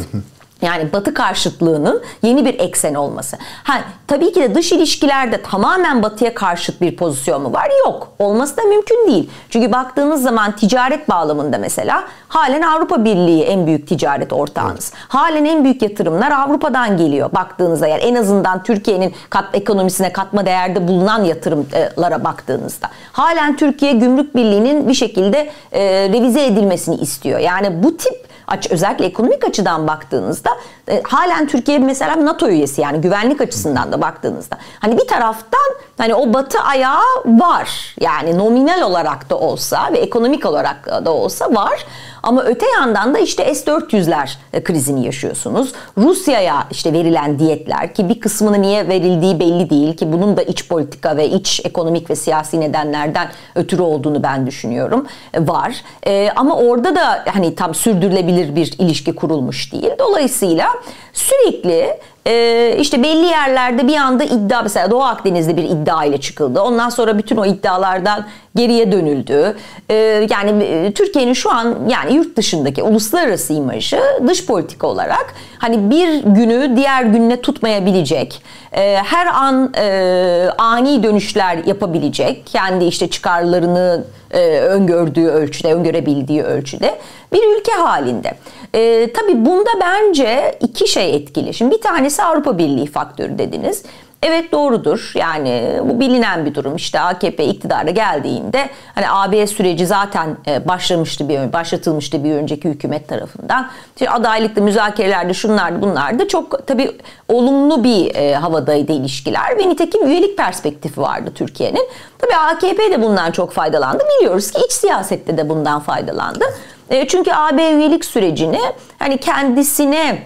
Yani 0.64 0.93
batı 0.93 1.14
karşıtlığının 1.14 2.02
yeni 2.22 2.44
bir 2.44 2.58
eksen 2.61 2.94
olması. 2.94 3.37
Ha, 3.64 3.75
tabii 4.06 4.32
ki 4.32 4.43
de 4.43 4.55
dış 4.55 4.72
ilişkilerde 4.72 5.43
tamamen 5.43 6.02
batıya 6.02 6.34
karşıt 6.34 6.81
bir 6.81 6.96
pozisyon 6.96 7.43
mu 7.43 7.52
var? 7.52 7.69
Yok. 7.87 8.08
Olması 8.19 8.56
da 8.56 8.62
mümkün 8.62 9.06
değil. 9.08 9.31
Çünkü 9.50 9.72
baktığınız 9.72 10.22
zaman 10.22 10.56
ticaret 10.56 11.08
bağlamında 11.08 11.58
mesela 11.58 12.05
halen 12.28 12.62
Avrupa 12.62 13.05
Birliği 13.05 13.43
en 13.43 13.66
büyük 13.66 13.88
ticaret 13.88 14.32
ortağınız. 14.32 14.93
Halen 15.08 15.44
en 15.44 15.64
büyük 15.64 15.82
yatırımlar 15.82 16.32
Avrupa'dan 16.32 16.96
geliyor 16.96 17.32
baktığınızda 17.32 17.87
eğer 17.87 18.00
en 18.02 18.14
azından 18.14 18.62
Türkiye'nin 18.62 19.14
kat 19.31 19.44
ekonomisine 19.52 20.12
katma 20.12 20.46
değerde 20.46 20.88
bulunan 20.88 21.25
yatırımlara 21.25 22.25
baktığınızda. 22.25 22.88
Halen 23.12 23.56
Türkiye 23.56 23.93
Gümrük 23.93 24.37
Birliği'nin 24.37 24.88
bir 24.88 24.94
şekilde 24.94 25.50
e, 25.72 26.08
revize 26.08 26.46
edilmesini 26.46 26.96
istiyor. 26.96 27.38
Yani 27.38 27.82
bu 27.82 27.96
tip 27.96 28.34
aç 28.46 28.70
özellikle 28.70 29.05
ekonomik 29.05 29.44
açıdan 29.44 29.87
baktığınızda 29.87 30.50
e, 30.88 31.02
halen 31.02 31.46
Türkiye 31.46 31.79
mesela 31.79 32.25
NATO 32.25 32.49
üyesi 32.49 32.81
yani 32.81 33.00
güvenlik 33.00 33.41
açısından 33.41 33.93
da 33.93 34.00
baktığınızda. 34.00 34.58
Hani 34.79 34.99
bir 34.99 35.06
taraftan 35.06 35.70
hani 35.99 36.14
o 36.14 36.32
batı 36.32 36.61
ayağı 36.61 37.02
var. 37.25 37.96
Yani 38.00 38.38
nominal 38.38 38.82
olarak 38.82 39.31
da 39.31 39.38
olsa 39.38 39.88
ve 39.93 39.99
ekonomik 39.99 40.46
olarak 40.46 40.87
da 41.05 41.12
olsa 41.12 41.55
var. 41.55 41.87
Ama 42.23 42.43
öte 42.43 42.67
yandan 42.67 43.14
da 43.14 43.19
işte 43.19 43.55
S-400'ler 43.55 44.31
e, 44.52 44.64
krizini 44.64 45.06
yaşıyorsunuz. 45.06 45.73
Rusya'ya 45.99 46.66
işte 46.71 46.92
verilen 46.92 47.38
diyetler 47.38 47.95
ki 47.95 48.09
bir 48.09 48.21
kısmını 48.21 48.62
niye 48.62 48.88
verildiği 48.88 49.40
belli 49.40 49.71
değil 49.71 49.97
ki 49.97 50.12
bunun 50.12 50.37
da 50.37 50.42
iç 50.42 50.69
politika 50.69 51.16
ve 51.16 51.28
iç 51.28 51.61
ekonomik 51.64 52.11
ve 52.11 52.16
siyasi 52.16 52.61
nedenlerden 52.61 53.28
ötürü 53.54 53.83
olduğunu 53.83 54.23
ben 54.23 54.47
düşünüyorum. 54.47 55.07
E, 55.35 55.49
var. 55.49 55.76
E, 56.07 56.30
ama 56.37 56.57
orada 56.57 56.97
da 56.97 57.25
hani 57.33 57.54
tam 57.54 57.75
sürdürülebilir 57.75 58.57
bir 58.57 58.75
ilişki 58.78 59.14
kurulmuş 59.14 59.73
değil. 59.73 59.90
Dolayısıyla 59.99 60.69
sürekli 61.12 61.99
e, 62.26 62.76
işte 62.81 63.02
belli 63.02 63.26
yerlerde 63.26 63.88
bir 63.88 63.97
anda 63.97 64.25
iddia 64.25 64.62
mesela 64.62 64.90
Doğu 64.90 65.02
Akdeniz'de 65.02 65.57
bir 65.57 65.64
iddia 65.64 66.04
ile 66.04 66.21
çıkıldı. 66.21 66.61
Ondan 66.61 66.88
sonra 66.88 67.19
bütün 67.19 67.37
o 67.37 67.47
iddialardan 67.47 68.26
geriye 68.57 68.93
dönüldü. 68.93 69.57
E, 69.90 69.95
yani 70.31 70.93
Türkiye'nin 70.95 71.33
şu 71.33 71.50
an 71.50 71.76
yani 71.88 72.14
yurt 72.14 72.37
dışındaki 72.37 72.83
uluslararası 72.83 73.52
imajı 73.52 74.00
dış 74.28 74.47
politika 74.47 74.87
olarak 74.87 75.35
hani 75.59 75.90
bir 75.90 76.23
günü 76.25 76.76
diğer 76.76 77.02
gününe 77.02 77.40
tutmayabilecek, 77.40 78.43
e, 78.73 78.97
her 79.04 79.26
an 79.26 79.73
e, 79.76 80.49
ani 80.59 81.02
dönüşler 81.02 81.59
yapabilecek, 81.66 82.47
kendi 82.47 82.85
işte 82.85 83.11
çıkarlarını 83.11 84.04
e, 84.31 84.61
öngördüğü 84.61 85.26
ölçüde, 85.26 85.75
öngörebildiği 85.75 86.43
ölçüde 86.43 86.99
bir 87.33 87.59
ülke 87.59 87.73
halinde. 87.73 88.35
E, 88.75 89.12
tabii 89.12 89.47
bunda 89.47 89.71
bence 89.81 90.59
iki 90.61 90.88
şey 90.88 91.16
etkili. 91.16 91.54
Şimdi 91.54 91.76
bir 91.76 91.81
tanesi 91.81 92.23
Avrupa 92.23 92.59
Birliği 92.59 92.87
faktörü 92.87 93.38
dediniz. 93.38 93.83
Evet 94.23 94.52
doğrudur. 94.52 95.12
Yani 95.14 95.81
bu 95.85 96.00
bilinen 96.00 96.47
bir 96.47 96.54
durum. 96.54 96.76
İşte 96.76 97.00
AKP 97.00 97.45
iktidara 97.45 97.90
geldiğinde 97.90 98.71
hani 98.95 99.11
AB 99.11 99.47
süreci 99.47 99.87
zaten 99.87 100.37
e, 100.47 100.69
başlamıştı 100.69 101.28
bir 101.28 101.52
başlatılmıştı 101.52 102.25
bir 102.25 102.33
önceki 102.33 102.69
hükümet 102.69 103.09
tarafından. 103.09 103.71
İşte 103.97 104.11
adaylıklı 104.11 104.62
müzakerelerde 104.62 105.35
şunlardı 105.35 105.83
bunlardı. 105.83 106.28
Çok 106.28 106.66
tabii 106.66 106.90
olumlu 107.28 107.85
bir 107.85 108.14
e, 108.14 108.35
havadaydı 108.35 108.93
ilişkiler 108.93 109.59
ve 109.59 109.69
nitekim 109.69 110.07
üyelik 110.07 110.37
perspektifi 110.37 111.00
vardı 111.00 111.33
Türkiye'nin. 111.35 111.88
Tabii 112.19 112.37
AKP 112.37 112.90
de 112.90 113.02
bundan 113.02 113.31
çok 113.31 113.52
faydalandı. 113.52 114.04
Biliyoruz 114.19 114.50
ki 114.50 114.61
iç 114.66 114.73
siyasette 114.73 115.37
de 115.37 115.49
bundan 115.49 115.81
faydalandı. 115.81 116.45
E, 116.91 117.09
çünkü 117.09 117.33
AB 117.33 117.73
üyelik 117.73 118.05
sürecini 118.05 118.61
hani 118.99 119.19
kendisine 119.19 120.19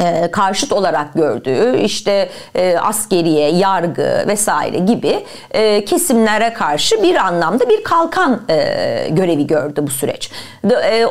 e, 0.00 0.30
karşıt 0.30 0.72
olarak 0.72 1.14
gördüğü 1.14 1.78
işte 1.78 2.28
e, 2.54 2.78
askeriye, 2.78 3.50
yargı 3.50 4.24
vesaire 4.28 4.78
gibi 4.78 5.24
kesimlere 5.86 6.52
karşı 6.52 7.02
bir 7.02 7.14
anlamda 7.14 7.68
bir 7.68 7.84
kalkan 7.84 8.40
görevi 9.10 9.46
gördü 9.46 9.80
bu 9.82 9.90
süreç. 9.90 10.30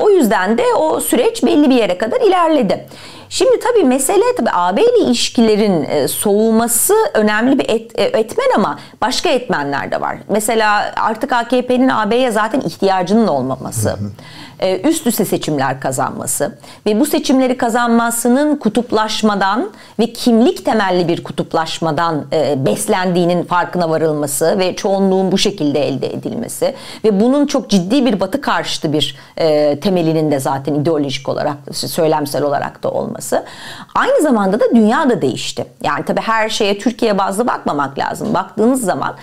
O 0.01 0.10
yüzden 0.10 0.58
de 0.58 0.63
o 0.79 1.00
süreç 1.00 1.43
belli 1.43 1.69
bir 1.69 1.75
yere 1.75 1.98
kadar 1.98 2.22
ilerledi. 2.22 2.86
Şimdi 3.29 3.60
tabii 3.60 3.84
mesele 3.84 4.24
tabii 4.38 4.50
AB 4.53 4.81
ile 4.81 5.00
ilişkilerin 5.05 6.08
soğuması 6.08 6.93
önemli 7.13 7.60
bir 7.60 7.69
et, 7.69 8.00
etmen 8.00 8.48
ama 8.55 8.79
başka 9.01 9.29
etmenler 9.29 9.91
de 9.91 10.01
var. 10.01 10.17
Mesela 10.29 10.93
artık 10.98 11.34
AKP'nin 11.34 11.89
AB'ye 11.89 12.31
zaten 12.31 12.62
ihtiyacının 12.62 13.27
olmaması. 13.27 13.89
E, 13.89 13.93
üst 14.83 15.07
üste 15.07 15.25
seçimler 15.25 15.79
kazanması 15.79 16.57
ve 16.85 16.99
bu 16.99 17.05
seçimleri 17.05 17.57
kazanmasının 17.57 18.55
kutuplaşmadan 18.55 19.69
ve 19.99 20.13
kimlik 20.13 20.65
temelli 20.65 21.07
bir 21.07 21.23
kutuplaşmadan 21.23 22.25
e, 22.33 22.65
beslendiğinin 22.65 23.43
farkına 23.43 23.89
varılması 23.89 24.59
ve 24.59 24.75
çoğunluğun 24.75 25.31
bu 25.31 25.37
şekilde 25.37 25.87
elde 25.87 26.13
edilmesi 26.13 26.75
ve 27.03 27.19
bunun 27.19 27.45
çok 27.45 27.69
ciddi 27.69 28.05
bir 28.05 28.19
batı 28.19 28.41
karşıtı 28.41 28.93
bir 28.93 29.15
e, 29.37 29.79
temelinin 29.79 30.31
de 30.31 30.39
zaten 30.39 30.73
ideolojik 30.73 31.29
olarak, 31.29 31.57
söylemsel 31.71 32.43
olarak 32.43 32.83
da 32.83 32.91
olması. 32.91 33.45
Aynı 33.95 34.21
zamanda 34.21 34.59
da 34.59 34.75
dünya 34.75 35.09
da 35.09 35.21
değişti. 35.21 35.65
Yani 35.83 36.05
tabii 36.05 36.21
her 36.21 36.49
şeye 36.49 36.77
Türkiye 36.77 37.17
bazlı 37.17 37.47
bakmamak 37.47 37.99
lazım. 37.99 38.33
Baktığınız 38.33 38.81
zaman 38.81 39.15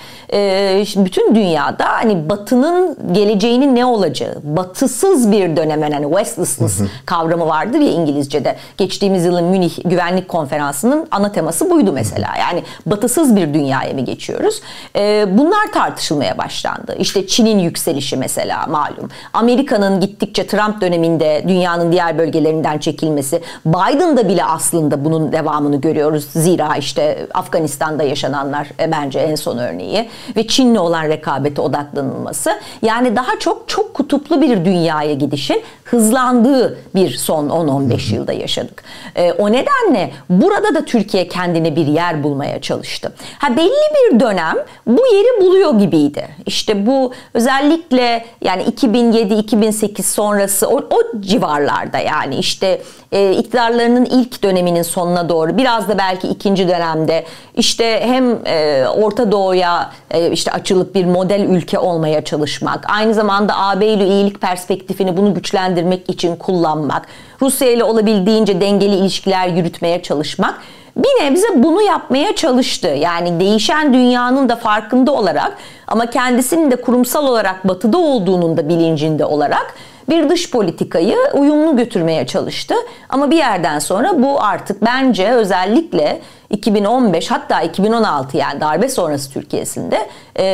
bütün 0.96 1.34
dünyada 1.34 1.84
hani 1.84 2.28
batının 2.28 2.96
geleceğinin 3.12 3.76
ne 3.76 3.84
olacağı, 3.84 4.34
batısız 4.42 5.25
bir 5.32 5.56
dönemen 5.56 5.92
hani 5.92 6.06
Westlessness 6.06 6.80
kavramı 7.06 7.46
vardır 7.46 7.78
ya 7.78 7.90
İngilizce'de. 7.90 8.56
Geçtiğimiz 8.76 9.24
yılın 9.24 9.44
Münih 9.44 9.78
Güvenlik 9.84 10.28
Konferansı'nın 10.28 11.08
ana 11.10 11.32
teması 11.32 11.70
buydu 11.70 11.92
mesela. 11.92 12.28
Yani 12.40 12.62
batısız 12.86 13.36
bir 13.36 13.54
dünyaya 13.54 13.94
mı 13.94 14.00
geçiyoruz? 14.00 14.60
Ee, 14.96 15.26
bunlar 15.38 15.72
tartışılmaya 15.74 16.38
başlandı. 16.38 16.96
İşte 16.98 17.26
Çin'in 17.26 17.58
yükselişi 17.58 18.16
mesela 18.16 18.66
malum. 18.66 19.10
Amerika'nın 19.32 20.00
gittikçe 20.00 20.46
Trump 20.46 20.80
döneminde 20.80 21.44
dünyanın 21.48 21.92
diğer 21.92 22.18
bölgelerinden 22.18 22.78
çekilmesi. 22.78 23.42
Biden'da 23.66 24.28
bile 24.28 24.44
aslında 24.44 25.04
bunun 25.04 25.32
devamını 25.32 25.80
görüyoruz. 25.80 26.26
Zira 26.32 26.76
işte 26.76 27.26
Afganistan'da 27.34 28.02
yaşananlar 28.02 28.68
e, 28.80 28.92
bence 28.92 29.18
en 29.18 29.34
son 29.34 29.58
örneği 29.58 30.08
ve 30.36 30.46
Çin'le 30.46 30.76
olan 30.76 31.08
rekabete 31.08 31.60
odaklanılması. 31.60 32.50
Yani 32.82 33.16
daha 33.16 33.38
çok 33.38 33.68
çok 33.68 33.94
kutuplu 33.94 34.42
bir 34.42 34.64
dünyaya 34.64 35.14
gidişin 35.18 35.62
hızlandığı 35.84 36.78
bir 36.94 37.10
son 37.10 37.48
10-15 37.48 38.14
yılda 38.14 38.32
yaşadık. 38.32 38.82
E, 39.16 39.32
o 39.32 39.52
nedenle 39.52 40.10
burada 40.30 40.74
da 40.74 40.84
Türkiye 40.84 41.28
kendine 41.28 41.76
bir 41.76 41.86
yer 41.86 42.22
bulmaya 42.22 42.60
çalıştı. 42.60 43.12
Ha 43.38 43.56
belli 43.56 44.12
bir 44.12 44.20
dönem 44.20 44.56
bu 44.86 45.02
yeri 45.14 45.40
buluyor 45.40 45.78
gibiydi. 45.78 46.28
İşte 46.46 46.86
bu 46.86 47.12
özellikle 47.34 48.24
yani 48.44 48.62
2007-2008 48.62 50.02
sonrası 50.02 50.68
o, 50.68 50.76
o 50.76 51.20
civarlarda 51.20 51.98
yani 51.98 52.36
işte 52.36 52.80
e, 53.12 53.32
iktidarlarının 53.32 54.04
ilk 54.04 54.42
döneminin 54.42 54.82
sonuna 54.82 55.28
doğru 55.28 55.58
biraz 55.58 55.88
da 55.88 55.98
belki 55.98 56.28
ikinci 56.28 56.68
dönemde 56.68 57.24
işte 57.54 58.00
hem 58.04 58.46
e, 58.46 58.84
Orta 58.88 59.32
Doğu'ya 59.32 59.90
e, 60.10 60.30
işte 60.30 60.52
açılıp 60.52 60.94
bir 60.94 61.04
model 61.04 61.40
ülke 61.40 61.78
olmaya 61.78 62.24
çalışmak, 62.24 62.84
aynı 62.88 63.14
zamanda 63.14 63.58
AB 63.58 63.86
ile 63.86 64.06
iyilik 64.06 64.40
perspektifini 64.40 65.05
bunu 65.16 65.34
güçlendirmek 65.34 66.10
için 66.10 66.36
kullanmak, 66.36 67.06
Rusya 67.42 67.70
ile 67.70 67.84
olabildiğince 67.84 68.60
dengeli 68.60 68.94
ilişkiler 68.94 69.48
yürütmeye 69.48 70.02
çalışmak 70.02 70.60
bir 70.96 71.24
nebze 71.24 71.46
bunu 71.54 71.82
yapmaya 71.82 72.36
çalıştı. 72.36 72.88
Yani 72.88 73.40
değişen 73.40 73.94
dünyanın 73.94 74.48
da 74.48 74.56
farkında 74.56 75.12
olarak 75.12 75.56
ama 75.86 76.10
kendisinin 76.10 76.70
de 76.70 76.76
kurumsal 76.76 77.26
olarak 77.26 77.68
batıda 77.68 77.98
olduğunun 77.98 78.56
da 78.56 78.68
bilincinde 78.68 79.24
olarak 79.24 79.74
bir 80.08 80.28
dış 80.28 80.50
politikayı 80.50 81.16
uyumlu 81.34 81.76
götürmeye 81.76 82.26
çalıştı. 82.26 82.74
Ama 83.08 83.30
bir 83.30 83.36
yerden 83.36 83.78
sonra 83.78 84.22
bu 84.22 84.42
artık 84.42 84.82
bence 84.82 85.30
özellikle 85.30 86.20
2015 86.50 87.30
hatta 87.30 87.62
2016 87.62 88.36
yani 88.36 88.60
darbe 88.60 88.88
sonrası 88.88 89.30
Türkiye'sinde 89.30 90.08
e, 90.36 90.44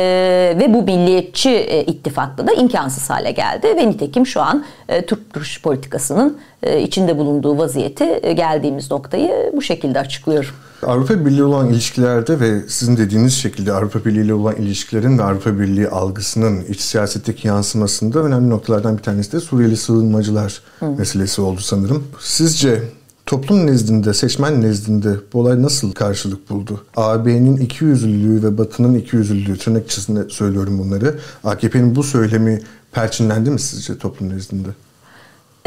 ve 0.59 0.73
bu 0.73 0.81
milliyetçi 0.81 1.49
e, 1.49 1.83
ittifakta 1.83 2.47
da 2.47 2.53
imkansız 2.53 3.09
hale 3.09 3.31
geldi 3.31 3.67
ve 3.77 3.89
nitekim 3.89 4.25
şu 4.25 4.41
an 4.41 4.65
e, 4.89 5.05
Türk 5.05 5.33
dış 5.33 5.61
politikasının 5.61 6.37
e, 6.63 6.81
içinde 6.81 7.17
bulunduğu 7.17 7.57
vaziyeti 7.57 8.19
e, 8.23 8.33
geldiğimiz 8.33 8.91
noktayı 8.91 9.51
bu 9.55 9.61
şekilde 9.61 9.99
açıklıyorum. 9.99 10.51
Avrupa 10.85 11.25
Birliği 11.25 11.43
olan 11.43 11.69
ilişkilerde 11.69 12.39
ve 12.39 12.61
sizin 12.67 12.97
dediğiniz 12.97 13.33
şekilde 13.33 13.73
Avrupa 13.73 14.05
Birliği 14.05 14.25
ile 14.25 14.33
olan 14.33 14.55
ilişkilerin 14.55 15.17
ve 15.17 15.23
Avrupa 15.23 15.59
Birliği 15.59 15.87
algısının 15.87 16.63
iç 16.69 16.81
siyasetteki 16.81 17.47
yansımasında 17.47 18.19
önemli 18.19 18.49
noktalardan 18.49 18.97
bir 18.97 19.03
tanesi 19.03 19.31
de 19.31 19.39
Suriyeli 19.39 19.77
sığınmacılar 19.77 20.61
Hı. 20.79 20.85
meselesi 20.85 21.41
oldu 21.41 21.59
sanırım. 21.61 22.07
Sizce 22.19 22.83
Toplum 23.33 23.67
nezdinde, 23.67 24.13
seçmen 24.13 24.61
nezdinde 24.61 25.09
bu 25.33 25.39
olay 25.39 25.61
nasıl 25.61 25.91
karşılık 25.91 26.49
buldu? 26.49 26.85
AB'nin 26.95 27.57
ikiyüzlülüğü 27.57 28.43
ve 28.43 28.57
Batı'nın 28.57 28.95
ikiyüzlülüğü, 28.95 29.57
tırnak 29.57 29.85
içerisinde 29.85 30.29
söylüyorum 30.29 30.79
bunları. 30.79 31.19
AKP'nin 31.43 31.95
bu 31.95 32.03
söylemi 32.03 32.61
perçinlendi 32.91 33.49
mi 33.49 33.59
sizce 33.59 33.97
toplum 33.97 34.29
nezdinde? 34.35 34.69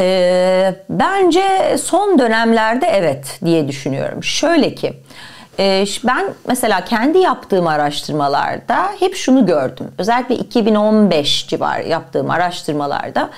Ee, 0.00 0.74
bence 0.90 1.76
son 1.82 2.18
dönemlerde 2.18 2.86
evet 2.86 3.38
diye 3.44 3.68
düşünüyorum. 3.68 4.24
Şöyle 4.24 4.74
ki, 4.74 4.94
e, 5.58 5.84
ben 6.04 6.26
mesela 6.48 6.84
kendi 6.84 7.18
yaptığım 7.18 7.66
araştırmalarda 7.66 8.88
hep 9.00 9.14
şunu 9.14 9.46
gördüm. 9.46 9.86
Özellikle 9.98 10.34
2015 10.34 11.46
civar 11.48 11.80
yaptığım 11.80 12.30
araştırmalarda 12.30 13.30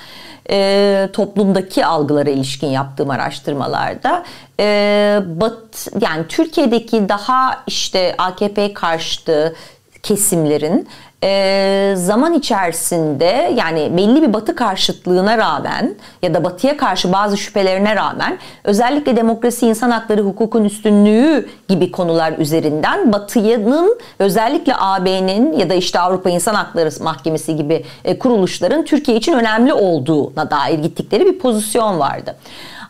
e, 0.49 1.09
toplumdaki 1.13 1.85
algılara 1.85 2.29
ilişkin 2.29 2.67
yaptığım 2.67 3.09
araştırmalarda 3.09 4.23
e, 4.59 5.19
bat 5.25 5.87
yani 6.01 6.27
Türkiye'deki 6.27 7.09
daha 7.09 7.63
işte 7.67 8.15
AKP 8.17 8.73
karşıtı 8.73 9.55
kesimlerin 10.03 10.87
e, 11.23 11.93
zaman 11.97 12.33
içerisinde 12.33 13.53
yani 13.55 13.97
belli 13.97 14.21
bir 14.21 14.33
batı 14.33 14.55
karşıtlığına 14.55 15.37
rağmen 15.37 15.95
ya 16.21 16.33
da 16.33 16.43
batıya 16.43 16.77
karşı 16.77 17.13
bazı 17.13 17.37
şüphelerine 17.37 17.95
rağmen 17.95 18.37
özellikle 18.63 19.15
demokrasi, 19.15 19.67
insan 19.67 19.91
hakları, 19.91 20.21
hukukun 20.21 20.63
üstünlüğü 20.63 21.49
gibi 21.67 21.91
konular 21.91 22.33
üzerinden 22.37 23.13
batının 23.13 23.99
özellikle 24.19 24.73
AB'nin 24.77 25.53
ya 25.53 25.69
da 25.69 25.73
işte 25.73 25.99
Avrupa 25.99 26.29
İnsan 26.29 26.55
Hakları 26.55 27.03
Mahkemesi 27.03 27.55
gibi 27.55 27.85
e, 28.05 28.19
kuruluşların 28.19 28.85
Türkiye 28.85 29.17
için 29.17 29.33
önemli 29.33 29.73
olduğuna 29.73 30.51
dair 30.51 30.79
gittikleri 30.79 31.25
bir 31.25 31.39
pozisyon 31.39 31.99
vardı. 31.99 32.35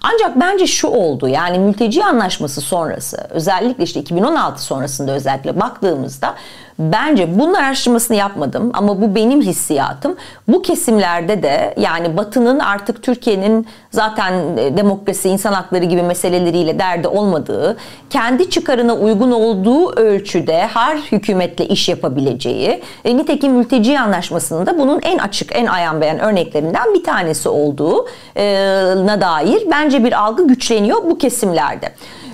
Ancak 0.01 0.39
bence 0.39 0.67
şu 0.67 0.87
oldu 0.87 1.27
yani 1.27 1.59
mülteci 1.59 2.05
anlaşması 2.05 2.61
sonrası 2.61 3.17
özellikle 3.29 3.83
işte 3.83 3.99
2016 3.99 4.63
sonrasında 4.63 5.11
özellikle 5.11 5.59
baktığımızda 5.59 6.35
Bence 6.79 7.39
bunun 7.39 7.53
araştırmasını 7.53 8.17
yapmadım 8.17 8.71
ama 8.73 9.01
bu 9.01 9.15
benim 9.15 9.41
hissiyatım. 9.41 10.15
Bu 10.47 10.61
kesimlerde 10.61 11.43
de 11.43 11.73
yani 11.77 12.17
Batı'nın 12.17 12.59
artık 12.59 13.03
Türkiye'nin 13.03 13.67
zaten 13.91 14.57
e, 14.57 14.77
demokrasi, 14.77 15.29
insan 15.29 15.53
hakları 15.53 15.85
gibi 15.85 16.03
meseleleriyle 16.03 16.79
derdi 16.79 17.07
olmadığı, 17.07 17.77
kendi 18.09 18.49
çıkarına 18.49 18.93
uygun 18.93 19.31
olduğu 19.31 19.91
ölçüde 19.91 20.67
her 20.73 20.97
hükümetle 20.97 21.67
iş 21.67 21.89
yapabileceği, 21.89 22.81
e, 23.05 23.17
nitekim 23.17 23.53
mülteci 23.53 23.99
anlaşmasının 23.99 24.65
da 24.65 24.79
bunun 24.79 24.99
en 25.01 25.17
açık, 25.17 25.55
en 25.55 25.65
ayan 25.65 26.01
beyan 26.01 26.19
örneklerinden 26.19 26.93
bir 26.93 27.03
tanesi 27.03 27.49
olduğuna 27.49 29.21
dair 29.21 29.63
bence 29.71 30.03
bir 30.03 30.21
algı 30.23 30.47
güçleniyor 30.47 31.03
bu 31.03 31.17
kesimlerde. 31.17 31.91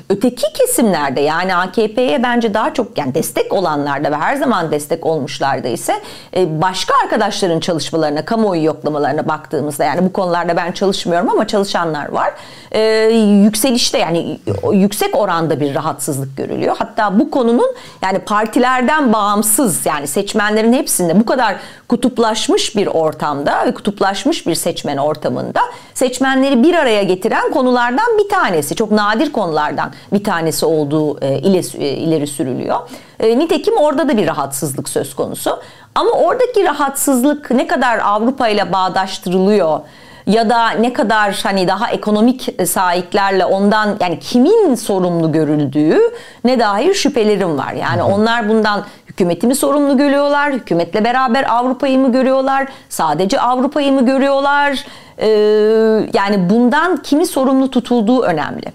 Öteki 0.10 0.54
kesimlerde 0.54 1.22
yani 1.22 1.56
AKP'ye 1.56 2.24
bence 2.24 2.54
daha 2.54 2.74
çok 2.74 2.98
yani 2.98 3.14
destek 3.14 3.54
olanlarda 3.54 4.12
ve 4.12 4.16
her 4.16 4.36
zaman 4.36 4.72
destek 4.72 5.06
olmuşlarda 5.06 5.68
ise 5.68 5.94
e, 6.38 6.62
başka 6.62 6.94
arkadaşların 7.04 7.60
çalışmalarına, 7.60 8.26
kamuoyu 8.26 8.64
yoklamalarına 8.64 9.28
baktığımızda 9.28 9.84
yani 9.84 10.06
bu 10.06 10.14
konularda 10.14 10.58
ben 10.58 10.72
çalışmıyorum 10.72 11.30
ama 11.30 11.48
çalışanlar 11.48 12.10
var. 12.10 12.34
E, 12.72 12.82
yükselişte 13.44 13.98
yani 13.98 14.40
yüksek 14.74 15.16
oranda 15.16 15.60
bir 15.60 15.76
rahatsızlık 15.76 16.38
görülüyor. 16.38 16.76
Hatta 16.80 17.20
bu 17.20 17.32
konunun 17.32 17.76
yani 18.02 18.20
partilerden 18.20 19.14
bağımsız 19.14 19.86
yani 19.86 20.08
seçmenlerin 20.08 20.74
hepsinde 20.74 21.20
bu 21.20 21.26
kadar 21.26 21.56
kutuplaşmış 21.88 22.76
bir 22.76 22.88
ortamda 22.88 23.66
ve 23.66 23.74
kutuplaşmış 23.74 24.48
bir 24.48 24.56
seçmen 24.56 24.98
ortamında 24.98 25.62
seçmenleri 25.94 26.64
bir 26.64 26.74
araya 26.74 27.04
getiren 27.04 27.52
konulardan 27.52 28.18
bir 28.18 28.30
tanesi. 28.30 28.76
Çok 28.76 28.92
nadir 28.92 29.32
konulardan 29.32 29.92
bir 30.14 30.24
tanesi 30.24 30.66
olduğu 30.66 31.20
e, 31.22 31.28
e, 31.28 31.90
ileri 31.90 32.28
sürülüyor. 32.28 32.80
E, 33.20 33.40
nitekim 33.40 33.78
orada 33.78 34.10
da 34.10 34.18
bir 34.18 34.28
rahatsızlık 34.28 34.90
söz 34.90 35.16
konusu. 35.16 35.60
Ama 35.96 36.12
oradaki 36.12 36.64
rahatsızlık 36.64 37.52
ne 37.52 37.68
kadar 37.68 38.00
Avrupa 38.00 38.48
ile 38.48 38.74
bağdaştırılıyor 38.74 39.80
ya 40.28 40.50
da 40.50 40.70
ne 40.70 40.94
kadar 40.94 41.40
hani 41.44 41.68
daha 41.68 41.92
ekonomik 41.92 42.68
sahiplerle 42.68 43.46
ondan 43.46 43.98
yani 44.00 44.20
kimin 44.20 44.76
sorumlu 44.76 45.32
görüldüğü 45.32 46.00
ne 46.46 46.60
dair 46.60 46.94
şüphelerim 46.94 47.58
var. 47.58 47.74
Yani 47.74 48.04
onlar 48.04 48.50
bundan 48.50 48.86
hükümeti 49.08 49.48
mi 49.48 49.56
sorumlu 49.56 49.98
görüyorlar? 49.98 50.54
Hükümetle 50.54 51.04
beraber 51.04 51.46
Avrupa'yı 51.50 52.00
mı 52.00 52.12
görüyorlar? 52.12 52.68
Sadece 52.90 53.40
Avrupa'yı 53.40 53.92
mı 53.92 54.06
görüyorlar? 54.06 54.86
Ee, 55.18 55.28
yani 56.14 56.50
bundan 56.50 56.98
kimi 56.98 57.26
sorumlu 57.26 57.72
tutulduğu 57.72 58.22
önemli. 58.22 58.66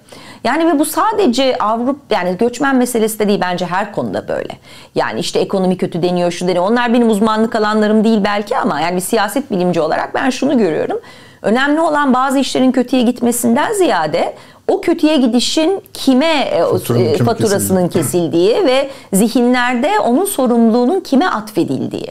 Yani 0.45 0.67
ve 0.67 0.79
bu 0.79 0.85
sadece 0.85 1.59
Avrupa 1.59 2.15
yani 2.15 2.37
göçmen 2.37 2.77
meselesi 2.77 3.19
de 3.19 3.29
değil 3.29 3.41
bence 3.41 3.67
her 3.67 3.93
konuda 3.93 4.29
böyle. 4.29 4.59
Yani 4.95 5.21
işte 5.21 5.41
ekonomi 5.41 5.77
kötü 5.77 6.03
deniyor 6.03 6.31
şu 6.31 6.49
deniyor. 6.49 6.65
Onlar 6.65 6.93
benim 6.93 7.11
uzmanlık 7.11 7.57
alanlarım 7.57 8.05
değil 8.05 8.21
belki 8.25 8.57
ama 8.57 8.81
yani 8.81 8.97
bir 8.97 9.01
siyaset 9.01 9.51
bilimci 9.51 9.81
olarak 9.81 10.15
ben 10.15 10.31
şunu 10.31 10.59
görüyorum. 10.59 11.01
Önemli 11.43 11.81
olan 11.81 12.15
bazı 12.15 12.39
işlerin 12.39 12.73
kötüye 12.73 13.03
gitmesinden 13.03 13.73
ziyade 13.73 14.35
o 14.69 14.81
kötüye 14.81 15.17
gidişin 15.17 15.83
kime 15.93 16.41
e, 16.41 16.65
Faturanın, 16.65 17.05
e, 17.05 17.17
faturasının 17.17 17.89
kesildiği 17.89 18.67
ve 18.67 18.91
zihinlerde 19.13 20.01
onun 20.01 20.25
sorumluluğunun 20.25 21.01
kime 21.01 21.27
atfedildiği. 21.27 22.09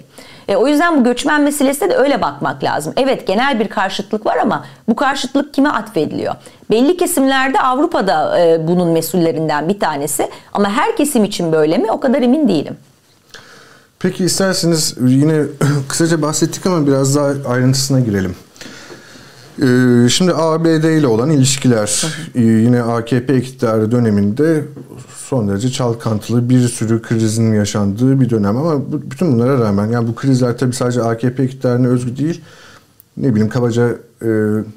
E, 0.48 0.56
o 0.56 0.68
yüzden 0.68 1.00
bu 1.00 1.04
göçmen 1.04 1.42
meselesine 1.42 1.90
de 1.90 1.96
öyle 1.96 2.22
bakmak 2.22 2.64
lazım. 2.64 2.94
Evet 2.98 3.28
genel 3.28 3.60
bir 3.60 3.68
karşıtlık 3.68 4.26
var 4.26 4.38
ama 4.38 4.66
bu 4.90 4.96
karşıtlık 4.96 5.54
kime 5.54 5.70
atfediliyor? 5.70 6.36
Belli 6.72 6.98
kesimlerde 6.98 7.60
Avrupa'da 7.60 8.40
e, 8.40 8.68
bunun 8.68 8.90
mesullerinden 8.90 9.70
bir 9.70 9.80
tanesi 9.80 10.30
ama 10.54 10.70
her 10.70 10.98
kesim 10.98 11.24
için 11.24 11.52
böyle 11.52 11.78
mi 11.78 11.92
o 11.92 12.00
kadar 12.00 12.22
emin 12.22 12.48
değilim. 12.48 12.78
Peki 14.00 14.26
isterseniz 14.26 14.96
yine 15.02 15.44
kısaca 15.88 16.22
bahsettik 16.22 16.66
ama 16.66 16.88
biraz 16.88 17.16
daha 17.16 17.34
ayrıntısına 17.48 18.00
girelim. 18.00 18.36
Ee, 19.62 20.10
şimdi 20.10 20.34
ABD 20.34 20.84
ile 20.84 21.08
olan 21.08 21.30
ilişkiler 21.30 22.06
e, 22.36 22.42
yine 22.42 22.82
AKP 22.82 23.38
iktidarı 23.38 23.92
döneminde 23.92 24.64
son 25.16 25.48
derece 25.48 25.70
çalkantılı 25.72 26.50
bir 26.50 26.68
sürü 26.68 27.02
krizin 27.02 27.54
yaşandığı 27.54 28.22
bir 28.22 28.30
dönem 28.30 28.58
ama 28.58 28.92
bütün 28.92 29.34
bunlara 29.34 29.60
rağmen 29.60 29.88
yani 29.88 30.08
bu 30.08 30.16
krizler 30.16 30.58
tabii 30.58 30.74
sadece 30.74 31.04
AKP 31.04 31.44
iktidarına 31.44 31.88
özgü 31.88 32.18
değil. 32.18 32.42
Ne 33.18 33.30
bileyim 33.30 33.50
kabaca 33.50 33.90
e, 34.22 34.30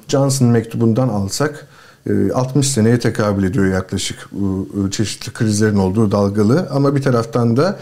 Johnson 0.07 0.47
mektubundan 0.47 1.09
alsak 1.09 1.67
60 2.33 2.67
e, 2.67 2.69
seneye 2.69 2.99
tekabül 2.99 3.43
ediyor 3.43 3.65
yaklaşık 3.67 4.27
bu 4.31 4.67
çeşitli 4.91 5.33
krizlerin 5.33 5.77
olduğu 5.77 6.11
dalgalı 6.11 6.67
ama 6.71 6.95
bir 6.95 7.01
taraftan 7.01 7.57
da 7.57 7.79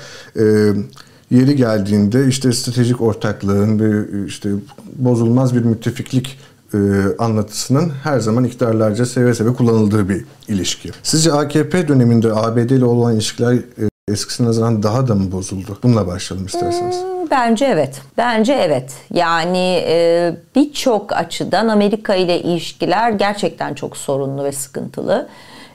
yeri 1.32 1.56
geldiğinde 1.56 2.28
işte 2.28 2.52
stratejik 2.52 3.02
ortaklığın 3.02 3.80
ve 3.80 4.06
işte 4.28 4.50
bozulmaz 4.96 5.56
bir 5.56 5.62
müttefiklik 5.62 6.38
e, 6.74 6.78
anlatısının 7.20 7.90
her 8.04 8.20
zaman 8.20 8.44
iktidarlarca 8.44 9.06
seve 9.06 9.34
seve 9.34 9.54
kullanıldığı 9.54 10.10
bir 10.10 10.26
ilişki. 10.48 10.92
Sizce 11.04 11.34
AKP 11.34 11.88
döneminde 11.88 12.34
ABD 12.34 12.70
ile 12.70 12.86
olan 12.86 13.14
ilişkiler 13.14 13.54
e, 13.54 13.62
eskisine 14.08 14.48
nazaran 14.48 14.84
daha 14.84 15.08
da 15.08 15.16
mı 15.16 15.32
bozuldu? 15.32 15.78
Bununla 15.84 16.08
başlayalım 16.08 16.48
isterseniz. 16.48 16.96
Hmm, 16.96 17.21
bence 17.32 17.66
evet. 17.66 18.02
Bence 18.18 18.54
evet. 18.54 18.94
Yani 19.14 19.84
e, 19.88 20.34
birçok 20.56 21.14
açıdan 21.14 21.68
Amerika 21.68 22.16
ile 22.16 22.42
ilişkiler 22.42 23.12
gerçekten 23.12 23.74
çok 23.74 23.98
sorunlu 23.98 24.44
ve 24.44 24.52
sıkıntılı. 24.52 25.28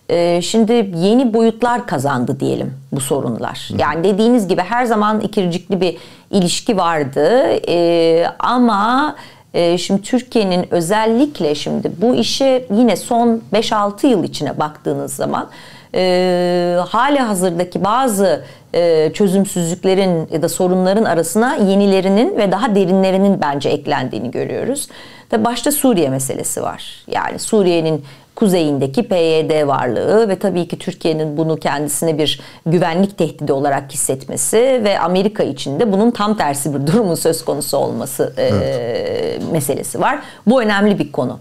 E, 0.09 0.43
şimdi 0.43 0.73
yeni 0.97 1.35
boyutlar 1.35 1.87
kazandı 1.87 2.41
diyelim 2.41 2.75
bu 2.93 3.01
sorunlar. 3.01 3.69
Yani 3.79 4.05
dediğiniz 4.05 4.49
gibi 4.49 4.61
her 4.61 4.85
zaman 4.85 5.21
ikircikli 5.21 5.81
bir 5.81 5.97
ilişki 6.31 6.77
vardı 6.77 7.43
e, 7.69 8.27
ama 8.39 9.17
ee, 9.57 9.79
şimdi 9.79 10.03
Türkiye'nin 10.03 10.75
özellikle 10.75 11.55
şimdi 11.55 11.93
bu 12.01 12.15
işe 12.15 12.67
yine 12.71 12.97
son 12.97 13.43
5-6 13.53 14.07
yıl 14.07 14.25
içine 14.25 14.59
baktığınız 14.59 15.15
zaman 15.15 15.49
e, 15.97 16.77
hali 16.89 17.19
hazırdaki 17.19 17.85
bazı 17.85 18.45
e, 18.75 19.13
çözümsüzlüklerin 19.15 20.29
ya 20.33 20.43
da 20.43 20.49
sorunların 20.49 21.05
arasına 21.05 21.57
yenilerinin 21.57 22.37
ve 22.37 22.53
daha 22.53 22.75
derinlerinin 22.75 23.41
bence 23.41 23.69
eklendiğini 23.69 24.31
görüyoruz. 24.31 24.89
Tabi 25.31 25.45
başta 25.45 25.73
Suriye 25.73 26.09
meselesi 26.09 26.63
var. 26.63 27.05
Yani 27.07 27.39
Suriye'nin 27.39 28.05
kuzeyindeki 28.37 29.03
PYD 29.03 29.67
varlığı 29.67 30.29
ve 30.29 30.39
tabii 30.39 30.69
ki 30.69 30.79
Türkiye'nin 30.79 31.37
bunu 31.37 31.57
kendisine 31.57 32.19
bir 32.19 32.41
güvenlik 32.67 33.19
tehdidi 33.19 33.53
olarak 33.53 33.93
hissetmesi 33.93 34.81
ve 34.85 34.99
Amerika 34.99 35.43
için 35.43 35.81
de 35.81 35.93
bunun 35.93 36.11
tam 36.11 36.37
tersi 36.37 36.75
bir 36.75 36.87
durumun 36.87 37.15
söz 37.15 37.45
konusu 37.45 37.77
olması 37.77 38.35
e, 38.37 38.43
evet. 38.43 39.43
meselesi 39.53 40.01
var. 40.01 40.19
Bu 40.47 40.63
önemli 40.63 40.99
bir 40.99 41.13
konu. 41.13 41.39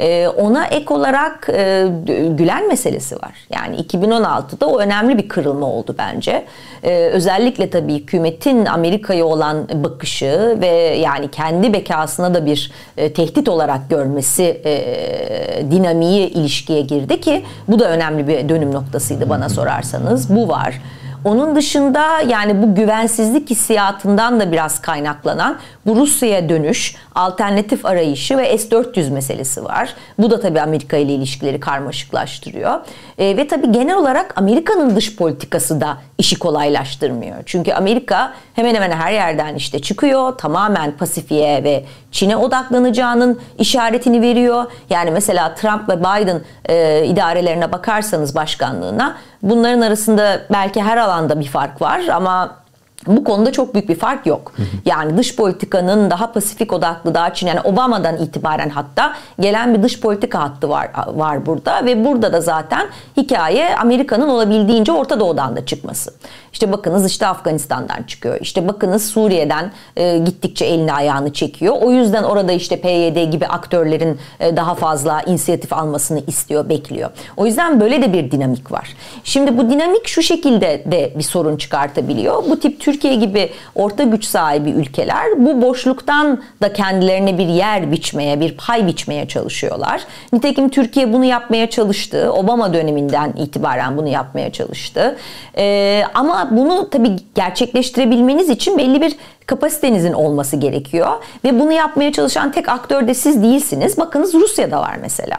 E, 0.00 0.28
ona 0.28 0.66
ek 0.66 0.94
olarak 0.94 1.48
e, 1.52 1.86
Gülen 2.30 2.68
meselesi 2.68 3.16
var. 3.16 3.32
Yani 3.50 3.76
2016'da 3.76 4.66
o 4.66 4.78
önemli 4.78 5.18
bir 5.18 5.28
kırılma 5.28 5.66
oldu 5.66 5.94
bence. 5.98 6.44
E, 6.82 6.96
özellikle 6.96 7.70
tabii 7.70 7.94
hükümetin 7.94 8.66
Amerika'ya 8.66 9.24
olan 9.24 9.68
bakışı 9.74 10.56
ve 10.60 10.66
yani 11.00 11.30
kendi 11.30 11.72
bekasına 11.72 12.34
da 12.34 12.46
bir 12.46 12.72
e, 12.96 13.12
tehdit 13.12 13.48
olarak 13.48 13.90
görmesi 13.90 14.60
e, 14.64 15.70
dinamiği 15.70 16.28
ilişkiye 16.28 16.80
girdi 16.80 17.20
ki 17.20 17.44
bu 17.68 17.78
da 17.78 17.88
önemli 17.88 18.28
bir 18.28 18.48
dönüm 18.48 18.74
noktasıydı 18.74 19.28
bana 19.28 19.48
sorarsanız. 19.48 20.36
Bu 20.36 20.48
var. 20.48 20.80
Onun 21.26 21.56
dışında 21.56 22.20
yani 22.20 22.62
bu 22.62 22.74
güvensizlik 22.74 23.50
hissiyatından 23.50 24.40
da 24.40 24.52
biraz 24.52 24.80
kaynaklanan 24.80 25.58
bu 25.86 25.96
Rusya'ya 25.96 26.48
dönüş, 26.48 26.96
alternatif 27.14 27.86
arayışı 27.86 28.38
ve 28.38 28.58
S-400 28.58 29.10
meselesi 29.10 29.64
var. 29.64 29.94
Bu 30.18 30.30
da 30.30 30.40
tabii 30.40 30.60
Amerika 30.60 30.96
ile 30.96 31.14
ilişkileri 31.14 31.60
karmaşıklaştırıyor. 31.60 32.80
E, 33.18 33.36
ve 33.36 33.48
tabii 33.48 33.72
genel 33.72 33.96
olarak 33.96 34.38
Amerika'nın 34.38 34.96
dış 34.96 35.16
politikası 35.16 35.80
da 35.80 35.98
işi 36.18 36.38
kolaylaştırmıyor. 36.38 37.36
Çünkü 37.46 37.72
Amerika 37.72 38.34
hemen 38.54 38.74
hemen 38.74 38.90
her 38.90 39.12
yerden 39.12 39.54
işte 39.54 39.78
çıkıyor. 39.78 40.38
Tamamen 40.38 40.92
Pasifik'e 40.96 41.64
ve 41.64 41.84
Çin'e 42.16 42.36
odaklanacağının 42.36 43.40
işaretini 43.58 44.22
veriyor. 44.22 44.64
Yani 44.90 45.10
mesela 45.10 45.54
Trump 45.54 45.88
ve 45.88 46.00
Biden 46.00 46.40
e, 46.68 47.04
idarelerine 47.06 47.72
bakarsanız 47.72 48.34
başkanlığına 48.34 49.16
bunların 49.42 49.80
arasında 49.80 50.40
belki 50.52 50.82
her 50.82 50.96
alanda 50.96 51.40
bir 51.40 51.48
fark 51.48 51.82
var 51.82 52.00
ama 52.12 52.56
bu 53.06 53.24
konuda 53.24 53.52
çok 53.52 53.74
büyük 53.74 53.88
bir 53.88 53.94
fark 53.94 54.26
yok. 54.26 54.52
Yani 54.84 55.18
dış 55.18 55.36
politikanın 55.36 56.10
daha 56.10 56.32
Pasifik 56.32 56.72
odaklı, 56.72 57.14
daha 57.14 57.34
Çin 57.34 57.46
yani 57.46 57.60
Obama'dan 57.60 58.16
itibaren 58.16 58.68
hatta 58.68 59.12
gelen 59.40 59.74
bir 59.74 59.82
dış 59.82 60.00
politika 60.00 60.40
hattı 60.42 60.68
var 60.68 60.90
var 61.06 61.46
burada 61.46 61.84
ve 61.84 62.04
burada 62.04 62.32
da 62.32 62.40
zaten 62.40 62.86
hikaye 63.16 63.76
Amerika'nın 63.76 64.28
olabildiğince 64.28 64.92
Orta 64.92 65.20
Doğu'dan 65.20 65.56
da 65.56 65.66
çıkması. 65.66 66.10
İşte 66.52 66.72
bakınız 66.72 67.06
işte 67.06 67.26
Afganistan'dan 67.26 68.02
çıkıyor. 68.02 68.38
İşte 68.40 68.68
bakınız 68.68 69.06
Suriye'den 69.06 69.72
e, 69.96 70.18
gittikçe 70.18 70.64
elini 70.64 70.92
ayağını 70.92 71.32
çekiyor. 71.32 71.76
O 71.80 71.92
yüzden 71.92 72.22
orada 72.22 72.52
işte 72.52 72.80
PYD 72.80 73.32
gibi 73.32 73.46
aktörlerin 73.46 74.18
e, 74.40 74.56
daha 74.56 74.74
fazla 74.74 75.22
inisiyatif 75.22 75.72
almasını 75.72 76.20
istiyor, 76.26 76.68
bekliyor. 76.68 77.10
O 77.36 77.46
yüzden 77.46 77.80
böyle 77.80 78.02
de 78.02 78.12
bir 78.12 78.30
dinamik 78.30 78.72
var. 78.72 78.96
Şimdi 79.24 79.58
bu 79.58 79.70
dinamik 79.70 80.08
şu 80.08 80.22
şekilde 80.22 80.82
de 80.86 81.12
bir 81.16 81.22
sorun 81.22 81.56
çıkartabiliyor. 81.56 82.44
Bu 82.50 82.60
tip 82.60 82.80
Türkiye 82.86 83.14
gibi 83.14 83.50
orta 83.74 84.02
güç 84.02 84.24
sahibi 84.24 84.70
ülkeler 84.70 85.24
bu 85.36 85.62
boşluktan 85.62 86.42
da 86.62 86.72
kendilerine 86.72 87.38
bir 87.38 87.46
yer 87.46 87.92
biçmeye, 87.92 88.40
bir 88.40 88.56
pay 88.56 88.86
biçmeye 88.86 89.28
çalışıyorlar. 89.28 90.00
Nitekim 90.32 90.68
Türkiye 90.68 91.12
bunu 91.12 91.24
yapmaya 91.24 91.70
çalıştı. 91.70 92.32
Obama 92.32 92.74
döneminden 92.74 93.32
itibaren 93.36 93.96
bunu 93.96 94.08
yapmaya 94.08 94.52
çalıştı. 94.52 95.16
Ee, 95.58 96.02
ama 96.14 96.48
bunu 96.50 96.90
tabii 96.90 97.16
gerçekleştirebilmeniz 97.34 98.48
için 98.48 98.78
belli 98.78 99.00
bir 99.00 99.16
kapasitenizin 99.46 100.12
olması 100.12 100.56
gerekiyor. 100.56 101.10
Ve 101.44 101.60
bunu 101.60 101.72
yapmaya 101.72 102.12
çalışan 102.12 102.52
tek 102.52 102.68
aktör 102.68 103.08
de 103.08 103.14
siz 103.14 103.42
değilsiniz. 103.42 103.98
Bakınız 103.98 104.34
Rusya'da 104.34 104.80
var 104.80 104.96
mesela. 105.00 105.36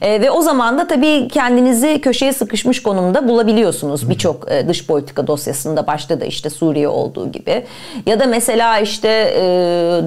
E, 0.00 0.20
ve 0.20 0.30
o 0.30 0.42
zaman 0.42 0.78
da 0.78 0.86
tabii 0.86 1.28
kendinizi 1.28 2.00
köşeye 2.00 2.32
sıkışmış 2.32 2.82
konumda 2.82 3.28
bulabiliyorsunuz 3.28 4.10
birçok 4.10 4.52
e, 4.52 4.68
dış 4.68 4.86
politika 4.86 5.26
dosyasında 5.26 5.86
başta 5.86 6.20
da 6.20 6.24
işte 6.24 6.50
Suriye 6.50 6.88
olduğu 6.88 7.32
gibi 7.32 7.64
ya 8.06 8.20
da 8.20 8.26
mesela 8.26 8.78
işte 8.78 9.08
e, 9.36 9.42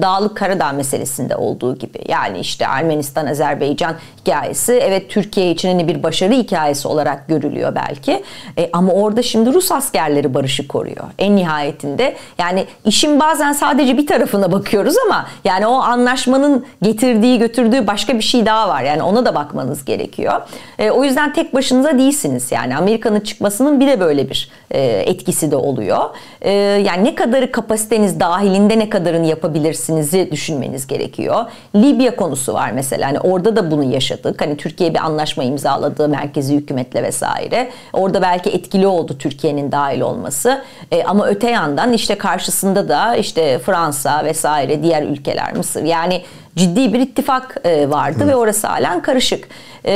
Dağlık 0.02 0.36
Karadağ 0.36 0.72
meselesinde 0.72 1.36
olduğu 1.36 1.78
gibi 1.78 1.98
yani 2.08 2.38
işte 2.38 2.64
Ermenistan 2.64 3.26
Azerbaycan 3.26 3.94
hikayesi 4.28 4.72
evet 4.72 5.10
Türkiye 5.10 5.50
için 5.50 5.68
hani 5.68 5.88
bir 5.88 6.02
başarı 6.02 6.32
hikayesi 6.32 6.88
olarak 6.88 7.28
görülüyor 7.28 7.74
belki 7.74 8.22
e, 8.58 8.70
ama 8.72 8.92
orada 8.92 9.22
şimdi 9.22 9.54
Rus 9.54 9.72
askerleri 9.72 10.34
barışı 10.34 10.68
koruyor 10.68 11.04
en 11.18 11.36
nihayetinde 11.36 12.16
yani 12.38 12.64
işin 12.84 13.20
bazen 13.20 13.52
sadece 13.52 13.96
bir 13.96 14.06
tarafına 14.06 14.52
bakıyoruz 14.52 14.94
ama 15.06 15.26
yani 15.44 15.66
o 15.66 15.72
anlaşmanın 15.72 16.66
getirdiği 16.82 17.38
götürdüğü 17.38 17.86
başka 17.86 18.14
bir 18.14 18.22
şey 18.22 18.46
daha 18.46 18.68
var. 18.68 18.82
Yani 18.82 19.02
ona 19.02 19.24
da 19.24 19.34
bakmanız 19.34 19.84
gerekiyor. 19.84 20.40
E, 20.78 20.90
o 20.90 21.04
yüzden 21.04 21.32
tek 21.32 21.54
başınıza 21.54 21.98
değilsiniz. 21.98 22.52
Yani 22.52 22.76
Amerika'nın 22.76 23.20
çıkmasının 23.20 23.80
bir 23.80 23.86
de 23.86 24.00
böyle 24.00 24.30
bir 24.30 24.50
e, 24.70 24.80
etkisi 24.82 25.50
de 25.50 25.56
oluyor. 25.56 25.98
E, 26.40 26.50
yani 26.52 27.04
ne 27.04 27.14
kadarı 27.14 27.52
kapasiteniz 27.52 28.20
dahilinde 28.20 28.78
ne 28.78 28.90
kadarını 28.90 29.26
yapabilirsinizi 29.26 30.28
düşünmeniz 30.32 30.86
gerekiyor. 30.86 31.44
Libya 31.76 32.16
konusu 32.16 32.54
var 32.54 32.70
mesela. 32.70 33.08
Hani 33.08 33.20
orada 33.20 33.56
da 33.56 33.70
bunu 33.70 33.84
yaşadık. 33.84 34.17
Hani 34.38 34.56
Türkiye 34.56 34.94
bir 34.94 35.04
anlaşma 35.04 35.44
imzaladı 35.44 36.08
merkezi 36.08 36.54
hükümetle 36.56 37.02
vesaire. 37.02 37.70
Orada 37.92 38.22
belki 38.22 38.50
etkili 38.50 38.86
oldu 38.86 39.18
Türkiye'nin 39.18 39.72
dahil 39.72 40.00
olması. 40.00 40.64
E, 40.92 41.04
ama 41.04 41.26
öte 41.26 41.50
yandan 41.50 41.92
işte 41.92 42.18
karşısında 42.18 42.88
da 42.88 43.16
işte 43.16 43.58
Fransa 43.58 44.24
vesaire 44.24 44.82
diğer 44.82 45.02
ülkeler 45.02 45.56
Mısır 45.56 45.82
yani 45.82 46.22
ciddi 46.56 46.92
bir 46.92 47.00
ittifak 47.00 47.56
e, 47.64 47.90
vardı 47.90 48.24
Hı. 48.24 48.28
ve 48.28 48.36
orası 48.36 48.66
halen 48.66 49.02
karışık. 49.02 49.48
E, 49.84 49.92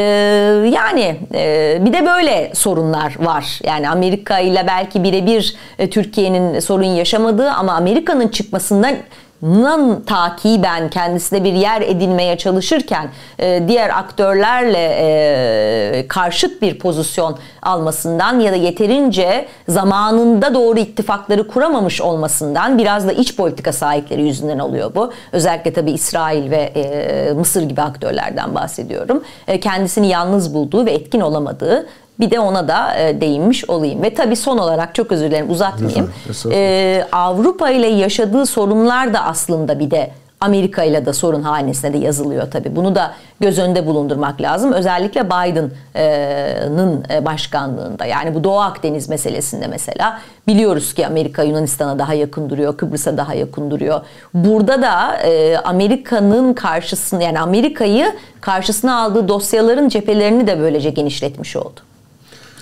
yani 0.73 1.17
e, 1.35 1.79
bir 1.81 1.93
de 1.93 2.07
böyle 2.07 2.53
sorunlar 2.55 3.17
var. 3.19 3.61
Yani 3.65 3.89
Amerika 3.91 4.39
ile 4.39 4.65
belki 4.67 5.05
birebir 5.05 5.57
e, 5.79 5.91
Türkiye'nin 5.91 6.61
sorun 6.61 6.85
yaşamadığı 6.85 7.51
ama 7.51 7.73
Amerika'nın 7.73 8.29
çıkmasından 8.29 8.95
Nan 9.43 10.03
takiben 10.03 10.91
kendisine 10.91 11.45
bir 11.45 11.53
yer 11.53 11.81
edinmeye 11.81 12.39
çalışırken 12.39 13.09
e, 13.39 13.69
diğer 13.69 13.99
aktörlerle 13.99 14.97
e, 14.99 16.09
karşıt 16.09 16.63
bir 16.63 16.79
pozisyon 16.79 17.39
almasından 17.63 18.41
ya 18.41 18.53
da 18.53 18.57
yeterince 18.57 19.47
zamanında 19.69 20.55
doğru 20.55 20.79
ittifakları 20.79 21.49
kuramamış 21.49 22.01
olmasından 22.01 22.79
biraz 22.79 23.09
da 23.09 23.13
iç 23.13 23.37
politika 23.37 23.73
sahipleri 23.73 24.27
yüzünden 24.27 24.59
oluyor 24.59 24.95
bu. 24.95 25.13
Özellikle 25.33 25.73
tabii 25.73 25.93
İsrail 25.93 26.51
ve 26.51 26.57
e, 26.57 27.33
Mısır 27.33 27.63
gibi 27.63 27.83
aktörlerden 27.83 28.55
bahsediyorum. 28.55 29.23
E, 29.49 29.61
kendisini 29.61 30.09
yalnız 30.09 30.55
bulduğu 30.55 30.87
ve 30.87 30.93
etkin 30.93 31.21
olamadığı 31.21 31.87
bir 32.23 32.31
de 32.31 32.41
ona 32.41 32.69
da 32.69 32.97
e, 32.97 33.21
değinmiş 33.21 33.71
olayım. 33.71 34.03
Ve 34.03 34.15
tabii 34.15 34.37
son 34.37 34.59
olarak 34.59 34.95
çok 34.95 35.13
özür 35.13 35.27
dilerim 35.27 35.51
uzatmayayım. 35.51 36.11
Ee, 36.53 37.05
Avrupa 37.13 37.71
ile 37.71 37.87
yaşadığı 37.87 38.47
sorunlar 38.47 39.15
da 39.15 39.25
aslında 39.25 39.79
bir 39.79 39.91
de 39.91 40.11
Amerika 40.41 40.83
ile 40.85 41.07
de 41.07 41.13
sorun 41.13 41.43
hanesine 41.43 41.93
de 41.93 41.99
yazılıyor 41.99 42.51
tabii. 42.51 42.77
Bunu 42.77 42.95
da 42.95 43.13
göz 43.41 43.59
önünde 43.59 43.87
bulundurmak 43.87 44.41
lazım. 44.41 44.73
Özellikle 44.73 45.27
Biden'ın 45.27 47.05
e, 47.11 47.25
başkanlığında. 47.25 48.05
Yani 48.05 48.35
bu 48.35 48.45
Doğu 48.45 48.61
Akdeniz 48.61 49.09
meselesinde 49.09 49.67
mesela 49.67 50.21
biliyoruz 50.47 50.95
ki 50.95 51.07
Amerika 51.07 51.43
Yunanistan'a 51.43 51.99
daha 51.99 52.15
yakın 52.15 52.51
duruyor, 52.51 52.77
Kıbrıs'a 52.77 53.17
daha 53.17 53.35
yakın 53.35 53.71
duruyor. 53.71 54.01
Burada 54.35 54.83
da 54.83 55.17
e, 55.17 55.57
Amerika'nın 55.57 56.53
karşısına 56.53 57.23
yani 57.23 57.41
Amerika'yı 57.41 58.13
karşısına 58.41 59.03
aldığı 59.03 59.29
dosyaların 59.29 59.89
cephelerini 59.89 60.47
de 60.47 60.61
böylece 60.61 60.91
genişletmiş 60.91 61.57
oldu. 61.57 61.81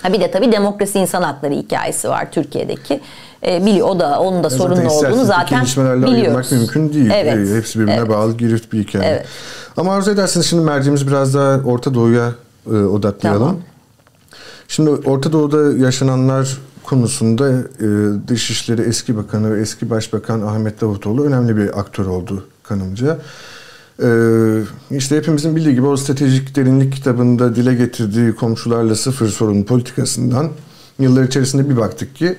Ha 0.01 0.13
bir 0.13 0.21
de 0.21 0.31
tabii 0.31 0.51
demokrasi 0.51 0.99
insan 0.99 1.21
hakları 1.21 1.53
hikayesi 1.53 2.09
var 2.09 2.31
Türkiye'deki. 2.31 3.01
E, 3.47 3.65
biliyor 3.65 3.87
o 3.87 3.99
da 3.99 4.19
onun 4.19 4.43
da 4.43 4.47
ya 4.47 4.57
sorunlu 4.57 4.91
olduğunu 4.91 5.25
zaten 5.25 5.65
biliyoruz. 5.65 6.13
ayırmak 6.13 6.51
mümkün 6.51 6.93
değil. 6.93 7.11
Evet. 7.13 7.49
E, 7.49 7.55
hepsi 7.55 7.79
birbirine 7.79 7.95
evet. 7.95 8.09
bağlı 8.09 8.37
girift 8.37 8.73
bir 8.73 8.79
hikaye. 8.79 9.09
Evet. 9.09 9.25
Ama 9.77 9.93
arzu 9.93 10.11
ederseniz 10.11 10.45
şimdi 10.45 10.63
merceğimizi 10.63 11.07
biraz 11.07 11.33
daha 11.33 11.59
Orta 11.65 11.93
Doğu'ya 11.93 12.31
e, 12.67 12.75
odaklayalım. 12.75 13.47
Tamam. 13.47 13.61
Şimdi 14.67 14.89
Orta 14.89 15.31
Doğu'da 15.31 15.77
yaşananlar 15.85 16.57
konusunda 16.83 17.49
e, 17.51 17.57
Dışişleri 18.27 18.81
eski 18.81 19.17
bakanı 19.17 19.55
ve 19.55 19.61
eski 19.61 19.89
başbakan 19.89 20.41
Ahmet 20.41 20.81
Davutoğlu 20.81 21.25
önemli 21.25 21.57
bir 21.57 21.79
aktör 21.79 22.05
oldu 22.05 22.47
kanımca. 22.63 23.17
Ee, 24.03 24.61
işte 24.91 25.17
hepimizin 25.17 25.55
bildiği 25.55 25.75
gibi 25.75 25.85
o 25.85 25.97
stratejik 25.97 26.55
derinlik 26.55 26.93
kitabında 26.93 27.55
dile 27.55 27.75
getirdiği 27.75 28.35
komşularla 28.35 28.95
sıfır 28.95 29.27
sorun 29.27 29.63
politikasından 29.63 30.49
yıllar 30.99 31.23
içerisinde 31.23 31.69
bir 31.69 31.77
baktık 31.77 32.15
ki 32.15 32.37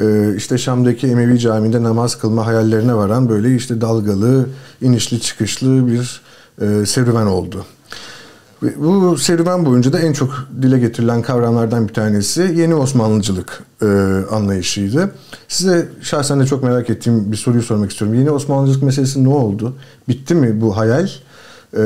e, 0.00 0.36
işte 0.36 0.58
Şam'daki 0.58 1.06
Emevi 1.06 1.38
Camii'nde 1.38 1.82
namaz 1.82 2.18
kılma 2.18 2.46
hayallerine 2.46 2.94
varan 2.94 3.28
böyle 3.28 3.56
işte 3.56 3.80
dalgalı, 3.80 4.46
inişli 4.80 5.20
çıkışlı 5.20 5.86
bir 5.86 6.22
e, 6.60 6.86
serüven 6.86 7.26
oldu. 7.26 7.64
Bu 8.76 9.18
serüven 9.18 9.66
boyunca 9.66 9.92
da 9.92 9.98
en 9.98 10.12
çok 10.12 10.48
dile 10.62 10.78
getirilen 10.78 11.22
kavramlardan 11.22 11.88
bir 11.88 11.94
tanesi 11.94 12.52
yeni 12.56 12.74
Osmanlıcılık 12.74 13.62
e, 13.82 13.86
anlayışıydı. 14.30 15.10
Size 15.48 15.88
şahsen 16.00 16.40
de 16.40 16.46
çok 16.46 16.62
merak 16.62 16.90
ettiğim 16.90 17.32
bir 17.32 17.36
soruyu 17.36 17.62
sormak 17.62 17.90
istiyorum. 17.90 18.18
Yeni 18.18 18.30
Osmanlıcılık 18.30 18.82
meselesi 18.82 19.24
ne 19.24 19.28
oldu? 19.28 19.76
Bitti 20.08 20.34
mi 20.34 20.60
bu 20.60 20.76
hayal? 20.76 21.08
E, 21.76 21.82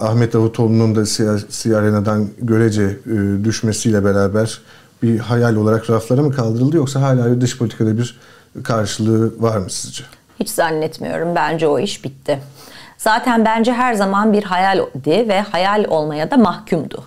Ahmet 0.00 0.32
Davutoğlu'nun 0.32 0.94
da 0.96 1.06
siyasi 1.06 1.68
görece 2.42 2.82
e, 2.82 3.44
düşmesiyle 3.44 4.04
beraber 4.04 4.60
bir 5.02 5.18
hayal 5.18 5.56
olarak 5.56 5.90
raflara 5.90 6.22
mı 6.22 6.32
kaldırıldı 6.32 6.76
yoksa 6.76 7.00
hala 7.00 7.40
dış 7.40 7.58
politikada 7.58 7.98
bir 7.98 8.18
karşılığı 8.62 9.42
var 9.42 9.58
mı 9.58 9.66
sizce? 9.68 10.04
Hiç 10.40 10.48
zannetmiyorum. 10.48 11.34
Bence 11.34 11.66
o 11.66 11.78
iş 11.78 12.04
bitti 12.04 12.40
zaten 12.98 13.44
bence 13.44 13.72
her 13.72 13.94
zaman 13.94 14.32
bir 14.32 14.42
hayaldi 14.42 15.28
ve 15.28 15.40
hayal 15.40 15.84
olmaya 15.88 16.30
da 16.30 16.36
mahkumdu. 16.36 17.04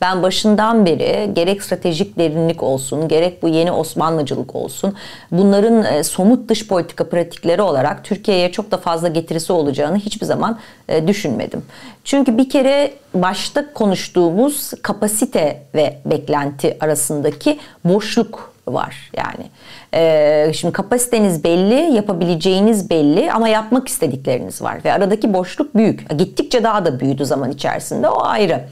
Ben 0.00 0.22
başından 0.22 0.86
beri 0.86 1.30
gerek 1.34 1.62
stratejik 1.62 2.18
derinlik 2.18 2.62
olsun, 2.62 3.08
gerek 3.08 3.42
bu 3.42 3.48
yeni 3.48 3.72
Osmanlıcılık 3.72 4.54
olsun, 4.54 4.94
bunların 5.32 5.84
e, 5.84 6.04
somut 6.04 6.48
dış 6.48 6.68
politika 6.68 7.08
pratikleri 7.08 7.62
olarak 7.62 8.04
Türkiye'ye 8.04 8.52
çok 8.52 8.70
da 8.70 8.76
fazla 8.76 9.08
getirisi 9.08 9.52
olacağını 9.52 9.96
hiçbir 9.96 10.26
zaman 10.26 10.58
e, 10.88 11.08
düşünmedim. 11.08 11.62
Çünkü 12.04 12.38
bir 12.38 12.48
kere 12.48 12.92
başta 13.14 13.72
konuştuğumuz 13.72 14.70
kapasite 14.82 15.62
ve 15.74 15.98
beklenti 16.06 16.76
arasındaki 16.80 17.58
boşluk 17.84 18.52
var 18.74 19.10
yani. 19.16 19.46
Ee, 19.94 20.52
şimdi 20.54 20.72
kapasiteniz 20.72 21.44
belli, 21.44 21.94
yapabileceğiniz 21.94 22.90
belli 22.90 23.32
ama 23.32 23.48
yapmak 23.48 23.88
istedikleriniz 23.88 24.62
var 24.62 24.84
ve 24.84 24.92
aradaki 24.92 25.34
boşluk 25.34 25.74
büyük. 25.74 26.18
Gittikçe 26.18 26.64
daha 26.64 26.84
da 26.84 27.00
büyüdü 27.00 27.24
zaman 27.24 27.50
içerisinde 27.50 28.08
o 28.08 28.24
ayrı. 28.24 28.64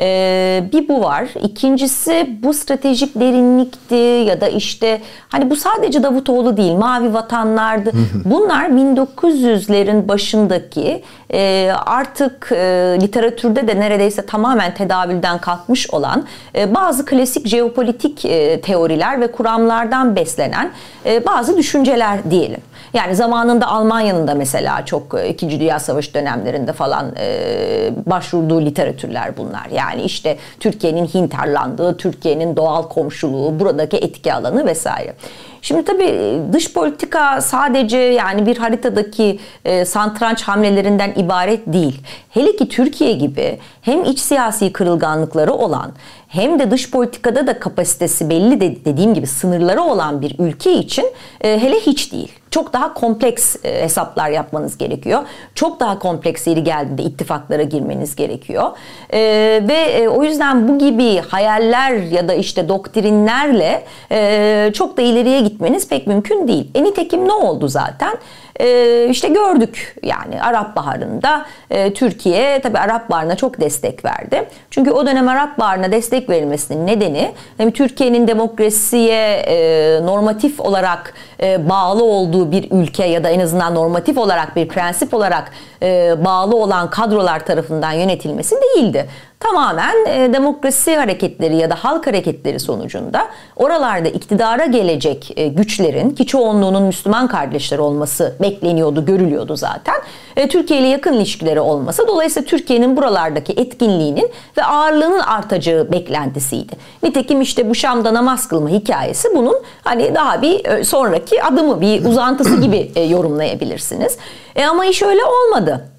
Ee, 0.00 0.64
bir 0.72 0.88
bu 0.88 1.00
var. 1.00 1.28
İkincisi 1.42 2.36
bu 2.42 2.54
stratejik 2.54 3.20
derinlikti 3.20 3.94
ya 4.28 4.40
da 4.40 4.48
işte 4.48 5.00
hani 5.28 5.50
bu 5.50 5.56
sadece 5.56 6.02
Davutoğlu 6.02 6.56
değil 6.56 6.72
mavi 6.72 7.14
vatanlardı. 7.14 7.92
Bunlar 8.24 8.64
1900'lerin 8.64 10.08
başındaki 10.08 11.02
e, 11.32 11.72
artık 11.86 12.52
e, 12.52 12.98
literatürde 13.00 13.68
de 13.68 13.80
neredeyse 13.80 14.26
tamamen 14.26 14.74
tedavülden 14.74 15.38
kalkmış 15.38 15.90
olan 15.90 16.24
e, 16.56 16.74
bazı 16.74 17.04
klasik 17.04 17.46
jeopolitik 17.46 18.24
e, 18.24 18.60
teoriler 18.60 19.20
ve 19.20 19.32
kuramlardan 19.32 20.16
beslenen 20.16 20.70
e, 21.06 21.26
bazı 21.26 21.56
düşünceler 21.56 22.30
diyelim. 22.30 22.60
Yani 22.94 23.14
zamanında 23.14 23.66
Almanya'nın 23.66 24.28
da 24.28 24.34
mesela 24.34 24.84
çok 24.84 25.14
e, 25.14 25.28
İkinci 25.28 25.60
Dünya 25.60 25.78
Savaşı 25.78 26.14
dönemlerinde 26.14 26.72
falan 26.72 27.12
e, 27.18 27.90
başvurduğu 28.06 28.60
literatürler 28.60 29.36
bunlar. 29.36 29.66
Yani 29.74 30.02
işte 30.02 30.36
Türkiye'nin 30.60 31.06
hinterlandığı, 31.06 31.96
Türkiye'nin 31.96 32.56
doğal 32.56 32.82
komşuluğu, 32.82 33.60
buradaki 33.60 33.96
etki 33.96 34.34
alanı 34.34 34.66
vesaire. 34.66 35.14
Şimdi 35.62 35.84
tabii 35.84 36.40
dış 36.52 36.72
politika 36.72 37.40
sadece 37.40 37.98
yani 37.98 38.46
bir 38.46 38.56
haritadaki 38.56 39.38
e, 39.64 39.84
santranç 39.84 40.42
hamlelerinden 40.42 41.12
ibaret 41.16 41.66
değil. 41.66 42.00
Hele 42.30 42.56
ki 42.56 42.68
Türkiye 42.68 43.12
gibi 43.12 43.58
hem 43.82 44.04
iç 44.04 44.18
siyasi 44.18 44.72
kırılganlıkları 44.72 45.52
olan 45.52 45.92
hem 46.28 46.58
de 46.58 46.70
dış 46.70 46.90
politikada 46.90 47.46
da 47.46 47.58
kapasitesi 47.58 48.30
belli 48.30 48.60
de, 48.60 48.84
dediğim 48.84 49.14
gibi 49.14 49.26
sınırları 49.26 49.82
olan 49.82 50.20
bir 50.20 50.36
ülke 50.38 50.72
için 50.72 51.06
e, 51.40 51.62
hele 51.62 51.76
hiç 51.80 52.12
değil. 52.12 52.32
Çok 52.50 52.72
daha 52.72 52.94
kompleks 52.94 53.56
e, 53.64 53.82
hesaplar 53.82 54.30
yapmanız 54.30 54.78
gerekiyor. 54.78 55.22
Çok 55.54 55.80
daha 55.80 55.98
kompleks 55.98 56.46
yeri 56.46 56.64
geldiğinde 56.64 57.02
ittifaklara 57.02 57.62
girmeniz 57.62 58.16
gerekiyor. 58.16 58.70
E, 59.10 59.20
ve 59.68 59.74
e, 59.74 60.08
o 60.08 60.24
yüzden 60.24 60.68
bu 60.68 60.78
gibi 60.78 61.20
hayaller 61.20 61.92
ya 61.92 62.28
da 62.28 62.34
işte 62.34 62.68
doktrinlerle 62.68 63.84
e, 64.12 64.70
çok 64.74 64.96
da 64.96 65.02
ileriye 65.02 65.40
gitmeniz 65.48 65.88
pek 65.88 66.06
mümkün 66.06 66.48
değil. 66.48 66.70
E 66.74 66.84
nitekim 66.84 67.28
ne 67.28 67.32
oldu 67.32 67.68
zaten? 67.68 68.18
e, 68.60 69.08
işte 69.10 69.28
gördük 69.28 69.96
yani 70.02 70.42
Arap 70.42 70.76
Baharı'nda 70.76 71.46
e, 71.70 71.94
Türkiye 71.94 72.60
tabi 72.60 72.78
Arap 72.78 73.10
Baharı'na 73.10 73.36
çok 73.36 73.60
destek 73.60 74.04
verdi. 74.04 74.44
Çünkü 74.70 74.90
o 74.90 75.06
dönem 75.06 75.28
Arap 75.28 75.58
Baharı'na 75.58 75.92
destek 75.92 76.30
verilmesinin 76.30 76.86
nedeni 76.86 77.32
hem 77.56 77.70
Türkiye'nin 77.70 78.28
demokrasiye 78.28 79.32
e, 79.32 80.06
normatif 80.06 80.60
olarak 80.60 81.14
e, 81.42 81.68
bağlı 81.68 82.04
olduğu 82.04 82.52
bir 82.52 82.70
ülke 82.70 83.04
ya 83.04 83.24
da 83.24 83.30
en 83.30 83.40
azından 83.40 83.74
normatif 83.74 84.18
olarak 84.18 84.56
bir 84.56 84.68
prensip 84.68 85.14
olarak 85.14 85.52
e, 85.82 86.24
bağlı 86.24 86.56
olan 86.56 86.90
kadrolar 86.90 87.46
tarafından 87.46 87.92
yönetilmesi 87.92 88.56
değildi. 88.56 89.08
Tamamen 89.40 90.06
e, 90.06 90.32
demokrasi 90.32 90.96
hareketleri 90.96 91.56
ya 91.56 91.70
da 91.70 91.74
halk 91.74 92.06
hareketleri 92.06 92.60
sonucunda 92.60 93.28
oralarda 93.56 94.08
iktidara 94.08 94.66
gelecek 94.66 95.32
e, 95.36 95.48
güçlerin 95.48 96.10
ki 96.10 96.26
çoğunluğunun 96.26 96.82
Müslüman 96.82 97.28
kardeşler 97.28 97.78
olması 97.78 98.36
bekleniyordu, 98.42 99.06
görülüyordu 99.06 99.56
zaten. 99.56 99.94
E, 100.36 100.48
Türkiye 100.48 100.80
ile 100.80 100.86
yakın 100.86 101.12
ilişkileri 101.12 101.60
olması 101.60 102.08
dolayısıyla 102.08 102.46
Türkiye'nin 102.46 102.96
buralardaki 102.96 103.52
etkinliğinin 103.52 104.30
ve 104.56 104.64
ağırlığının 104.64 105.20
artacağı 105.20 105.92
beklentisiydi. 105.92 106.72
Nitekim 107.02 107.40
işte 107.40 107.70
bu 107.70 107.74
Şam'da 107.74 108.14
namaz 108.14 108.48
kılma 108.48 108.68
hikayesi 108.68 109.28
bunun 109.36 109.56
hani 109.84 110.14
daha 110.14 110.42
bir 110.42 110.64
e, 110.64 110.84
sonraki 110.84 111.42
adımı, 111.42 111.80
bir 111.80 112.04
uzantısı 112.04 112.60
gibi 112.60 112.92
e, 112.96 113.02
yorumlayabilirsiniz. 113.02 114.18
E, 114.56 114.66
ama 114.66 114.86
iş 114.86 115.02
öyle 115.02 115.20
olmadı. 115.24 115.97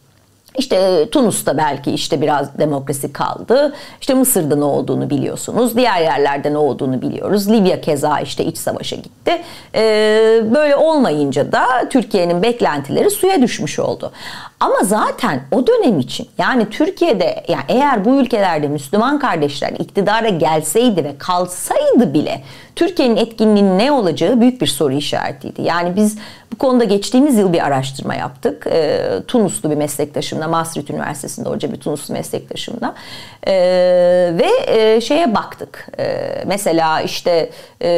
İşte 0.57 0.75
e, 0.75 1.09
Tunus'ta 1.09 1.57
belki 1.57 1.91
işte 1.91 2.21
biraz 2.21 2.57
demokrasi 2.57 3.13
kaldı. 3.13 3.73
İşte 4.01 4.13
Mısır'da 4.13 4.55
ne 4.55 4.63
olduğunu 4.63 5.09
biliyorsunuz. 5.09 5.77
Diğer 5.77 6.01
yerlerde 6.01 6.53
ne 6.53 6.57
olduğunu 6.57 7.01
biliyoruz. 7.01 7.49
Libya 7.49 7.81
keza 7.81 8.19
işte 8.19 8.45
iç 8.45 8.57
savaşa 8.57 8.95
gitti. 8.95 9.41
Ee, 9.75 10.41
böyle 10.55 10.75
olmayınca 10.75 11.51
da 11.51 11.65
Türkiye'nin 11.89 12.43
beklentileri 12.43 13.09
suya 13.12 13.41
düşmüş 13.41 13.79
oldu. 13.79 14.12
Ama 14.59 14.79
zaten 14.83 15.41
o 15.51 15.67
dönem 15.67 15.99
için 15.99 16.27
yani 16.38 16.69
Türkiye'de 16.69 17.43
yani 17.47 17.63
eğer 17.67 18.05
bu 18.05 18.15
ülkelerde 18.15 18.67
Müslüman 18.67 19.19
kardeşler 19.19 19.71
iktidara 19.79 20.29
gelseydi 20.29 21.03
ve 21.03 21.17
kalsaydı 21.17 22.13
bile 22.13 22.41
Türkiye'nin 22.75 23.15
etkinliğinin 23.15 23.79
ne 23.79 23.91
olacağı 23.91 24.41
büyük 24.41 24.62
bir 24.62 24.67
soru 24.67 24.93
işaretiydi. 24.93 25.62
Yani 25.62 25.95
biz 25.95 26.17
bu 26.53 26.57
konuda 26.57 26.83
geçtiğimiz 26.83 27.38
yıl 27.38 27.53
bir 27.53 27.65
araştırma 27.65 28.15
yaptık. 28.15 28.67
E, 28.71 29.07
Tunuslu 29.27 29.71
bir 29.71 29.75
meslektaşımla, 29.75 30.47
Maastricht 30.47 30.89
Üniversitesi'nde 30.89 31.49
hoca 31.49 31.71
bir 31.71 31.77
Tunuslu 31.77 32.13
meslektaşımla 32.13 32.95
e, 33.47 33.53
ve 34.38 34.49
e, 34.67 35.01
şeye 35.01 35.35
baktık. 35.35 35.88
E, 35.99 36.43
mesela 36.47 37.01
işte 37.01 37.49
e, 37.81 37.89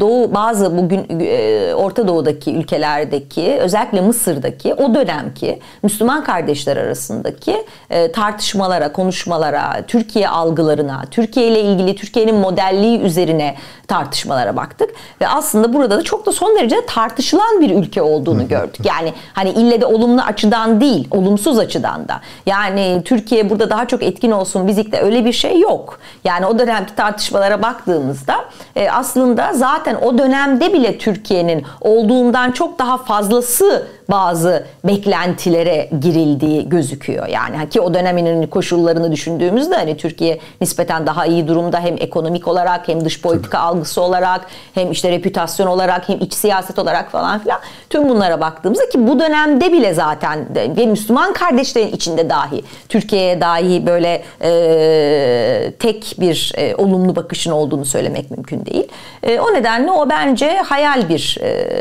Doğu 0.00 0.34
bazı 0.34 0.78
bugün 0.78 1.20
e, 1.20 1.74
Orta 1.74 2.08
Doğu'daki 2.08 2.54
ülkelerdeki 2.54 3.56
özellikle 3.60 4.00
Mısır'daki 4.00 4.74
o 4.74 4.94
dönemki 4.94 5.60
Müslüman 5.82 6.24
kardeşler 6.24 6.76
arasındaki 6.76 7.64
e, 7.90 8.12
tartışmalara, 8.12 8.92
konuşmalara, 8.92 9.82
Türkiye 9.86 10.28
algılarına, 10.28 11.02
Türkiye 11.10 11.48
ile 11.48 11.60
ilgili 11.60 11.96
Türkiye'nin 11.96 12.34
modelliği 12.34 13.00
üzerine 13.00 13.54
tartışmalara 13.88 14.56
baktık 14.56 14.90
ve 15.20 15.28
aslında 15.28 15.72
burada 15.72 15.98
da 15.98 16.02
çok 16.02 16.26
da 16.26 16.32
son 16.32 16.56
derece 16.58 16.86
tartışılan 16.86 17.60
bir 17.60 17.70
ülke 17.70 17.97
olduğunu 18.02 18.48
gördük. 18.48 18.80
Yani 18.84 19.12
hani 19.32 19.50
ille 19.50 19.80
de 19.80 19.86
olumlu 19.86 20.20
açıdan 20.20 20.80
değil, 20.80 21.08
olumsuz 21.10 21.58
açıdan 21.58 22.08
da. 22.08 22.20
Yani 22.46 23.02
Türkiye 23.04 23.50
burada 23.50 23.70
daha 23.70 23.86
çok 23.86 24.02
etkin 24.02 24.30
olsun 24.30 24.68
bizikte 24.68 25.00
öyle 25.00 25.24
bir 25.24 25.32
şey 25.32 25.60
yok. 25.60 25.98
Yani 26.24 26.46
o 26.46 26.58
dönemki 26.58 26.94
tartışmalara 26.94 27.62
baktığımızda 27.62 28.34
e, 28.76 28.90
aslında 28.90 29.52
zaten 29.54 29.94
o 29.94 30.18
dönemde 30.18 30.72
bile 30.72 30.98
Türkiye'nin 30.98 31.64
olduğundan 31.80 32.52
çok 32.52 32.78
daha 32.78 32.96
fazlası 32.96 33.86
bazı 34.10 34.66
beklentilere 34.84 35.90
girildiği 36.00 36.68
gözüküyor. 36.68 37.26
Yani 37.26 37.68
ki 37.68 37.80
o 37.80 37.94
dönemin 37.94 38.46
koşullarını 38.46 39.12
düşündüğümüzde 39.12 39.74
hani 39.74 39.96
Türkiye 39.96 40.38
nispeten 40.60 41.06
daha 41.06 41.26
iyi 41.26 41.48
durumda 41.48 41.80
hem 41.80 41.94
ekonomik 42.00 42.48
olarak 42.48 42.88
hem 42.88 43.04
dış 43.04 43.22
politika 43.22 43.58
Tabii. 43.58 43.66
algısı 43.66 44.02
olarak 44.02 44.46
hem 44.74 44.90
işte 44.92 45.10
reputasyon 45.10 45.66
olarak 45.66 46.08
hem 46.08 46.20
iç 46.20 46.34
siyaset 46.34 46.78
olarak 46.78 47.10
falan 47.10 47.38
filan 47.38 47.58
tüm 47.90 48.08
bunlara 48.08 48.40
baktığımızda 48.40 48.88
ki 48.88 49.08
bu 49.08 49.20
dönemde 49.20 49.72
bile 49.72 49.94
zaten 49.94 50.46
ve 50.76 50.86
Müslüman 50.86 51.32
kardeşlerin 51.32 51.92
içinde 51.92 52.30
dahi 52.30 52.64
Türkiye'ye 52.88 53.40
dahi 53.40 53.86
böyle 53.86 54.22
e, 54.42 55.72
tek 55.78 56.14
bir 56.20 56.52
e, 56.56 56.74
olumlu 56.76 57.16
bakışın 57.16 57.50
olduğunu 57.50 57.84
söylemek 57.84 58.30
mümkün 58.30 58.66
değil. 58.66 58.88
E, 59.22 59.40
o 59.40 59.54
nedenle 59.54 59.90
o 59.90 60.08
bence 60.08 60.56
hayal 60.56 61.08
bir 61.08 61.38
e, 61.42 61.78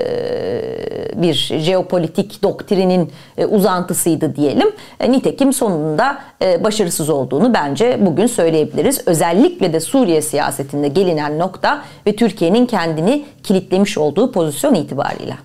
bir 1.15 1.33
jeopolitik 1.59 2.16
doktrinin 2.43 3.11
e, 3.37 3.45
uzantısıydı 3.45 4.35
diyelim. 4.35 4.67
E, 4.99 5.11
nitekim 5.11 5.53
sonunda 5.53 6.17
e, 6.41 6.63
başarısız 6.63 7.09
olduğunu 7.09 7.53
bence 7.53 7.99
bugün 8.01 8.27
söyleyebiliriz. 8.27 9.01
Özellikle 9.05 9.73
de 9.73 9.79
Suriye 9.79 10.21
siyasetinde 10.21 10.87
gelinen 10.87 11.39
nokta 11.39 11.83
ve 12.07 12.15
Türkiye'nin 12.15 12.65
kendini 12.65 13.25
kilitlemiş 13.43 13.97
olduğu 13.97 14.31
pozisyon 14.31 14.73
itibarıyla. 14.73 15.37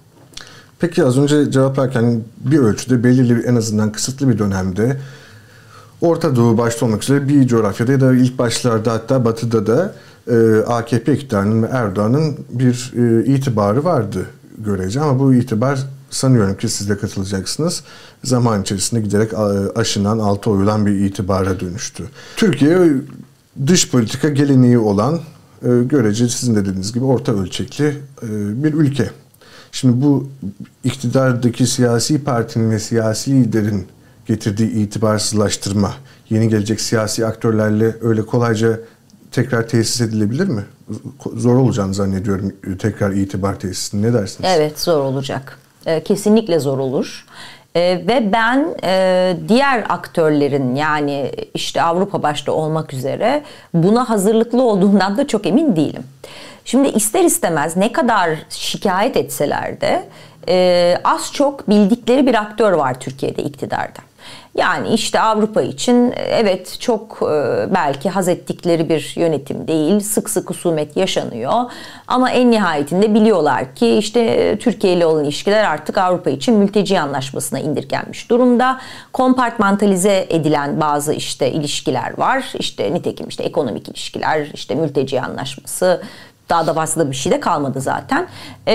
Peki 0.80 1.04
az 1.04 1.18
önce 1.18 1.50
cevaplarken 1.50 2.20
bir 2.36 2.58
ölçüde 2.58 3.04
belirli 3.04 3.46
en 3.46 3.56
azından 3.56 3.92
kısıtlı 3.92 4.28
bir 4.28 4.38
dönemde 4.38 4.96
Orta 6.00 6.36
Doğu 6.36 6.58
başta 6.58 6.86
olmak 6.86 7.02
üzere 7.02 7.28
bir 7.28 7.46
coğrafyada 7.46 7.92
ya 7.92 8.00
da 8.00 8.14
ilk 8.14 8.38
başlarda 8.38 8.92
hatta 8.92 9.24
batıda 9.24 9.66
da 9.66 9.94
AKP 10.66 11.14
iktidarının 11.14 11.62
ve 11.62 11.66
Erdoğan'ın 11.66 12.36
bir 12.50 12.92
itibarı 13.26 13.84
vardı 13.84 14.26
görece 14.58 15.00
ama 15.00 15.18
bu 15.18 15.34
itibar 15.34 15.78
sanıyorum 16.12 16.56
ki 16.56 16.68
siz 16.68 16.88
de 16.88 16.98
katılacaksınız. 16.98 17.82
Zaman 18.24 18.62
içerisinde 18.62 19.00
giderek 19.00 19.30
aşınan, 19.76 20.18
altı 20.18 20.50
oyulan 20.50 20.86
bir 20.86 20.92
itibara 20.92 21.60
dönüştü. 21.60 22.04
Türkiye 22.36 22.88
dış 23.66 23.90
politika 23.90 24.28
geleneği 24.28 24.78
olan 24.78 25.20
e, 25.62 25.68
görece 25.84 26.28
sizin 26.28 26.54
de 26.54 26.60
dediğiniz 26.60 26.92
gibi 26.92 27.04
orta 27.04 27.32
ölçekli 27.32 27.86
e, 28.22 28.28
bir 28.64 28.74
ülke. 28.74 29.10
Şimdi 29.72 30.02
bu 30.02 30.28
iktidardaki 30.84 31.66
siyasi 31.66 32.24
partinin 32.24 32.70
ve 32.70 32.78
siyasi 32.78 33.32
liderin 33.32 33.86
getirdiği 34.26 34.70
itibarsızlaştırma, 34.70 35.94
yeni 36.30 36.48
gelecek 36.48 36.80
siyasi 36.80 37.26
aktörlerle 37.26 37.96
öyle 38.02 38.22
kolayca 38.22 38.80
tekrar 39.30 39.68
tesis 39.68 40.00
edilebilir 40.00 40.48
mi? 40.48 40.64
Zor 41.36 41.56
olacağını 41.56 41.94
zannediyorum 41.94 42.52
tekrar 42.78 43.12
itibar 43.12 43.60
tesisinin. 43.60 44.02
Ne 44.02 44.12
dersiniz? 44.12 44.50
Evet 44.56 44.80
zor 44.80 45.00
olacak. 45.00 45.58
E, 45.86 46.02
kesinlikle 46.02 46.58
zor 46.58 46.78
olur. 46.78 47.26
E, 47.74 47.80
ve 47.80 48.32
ben 48.32 48.66
e, 48.84 49.36
diğer 49.48 49.84
aktörlerin 49.88 50.74
yani 50.74 51.32
işte 51.54 51.82
Avrupa 51.82 52.22
başta 52.22 52.52
olmak 52.52 52.94
üzere 52.94 53.42
buna 53.74 54.10
hazırlıklı 54.10 54.62
olduğundan 54.62 55.16
da 55.16 55.26
çok 55.26 55.46
emin 55.46 55.76
değilim. 55.76 56.04
Şimdi 56.64 56.88
ister 56.88 57.24
istemez 57.24 57.76
ne 57.76 57.92
kadar 57.92 58.30
şikayet 58.50 59.16
etseler 59.16 59.80
de 59.80 60.02
e, 60.48 60.98
az 61.04 61.32
çok 61.32 61.68
bildikleri 61.68 62.26
bir 62.26 62.34
aktör 62.34 62.72
var 62.72 63.00
Türkiye'de 63.00 63.42
iktidarda. 63.42 64.00
Yani 64.54 64.88
işte 64.88 65.20
Avrupa 65.20 65.62
için 65.62 66.14
evet 66.16 66.80
çok 66.80 67.18
e, 67.22 67.66
belki 67.74 68.10
haz 68.10 68.28
ettikleri 68.28 68.88
bir 68.88 69.12
yönetim 69.16 69.68
değil. 69.68 70.00
Sık 70.00 70.30
sık 70.30 70.50
husumet 70.50 70.96
yaşanıyor. 70.96 71.52
Ama 72.08 72.30
en 72.30 72.50
nihayetinde 72.50 73.14
biliyorlar 73.14 73.74
ki 73.74 73.88
işte 73.88 74.56
Türkiye 74.58 74.92
ile 74.92 75.06
olan 75.06 75.24
ilişkiler 75.24 75.64
artık 75.64 75.98
Avrupa 75.98 76.30
için 76.30 76.54
mülteci 76.54 77.00
anlaşmasına 77.00 77.58
indirgenmiş 77.58 78.30
durumda. 78.30 78.80
Kompartmantalize 79.12 80.26
edilen 80.28 80.80
bazı 80.80 81.12
işte 81.12 81.52
ilişkiler 81.52 82.18
var. 82.18 82.52
İşte 82.58 82.94
nitekim 82.94 83.28
işte 83.28 83.42
ekonomik 83.42 83.88
ilişkiler, 83.88 84.50
işte 84.54 84.74
mülteci 84.74 85.20
anlaşması, 85.20 86.02
daha 86.48 86.66
da 86.66 86.74
fazla 86.74 87.10
bir 87.10 87.16
şey 87.16 87.32
de 87.32 87.40
kalmadı 87.40 87.80
zaten. 87.80 88.26
E, 88.66 88.74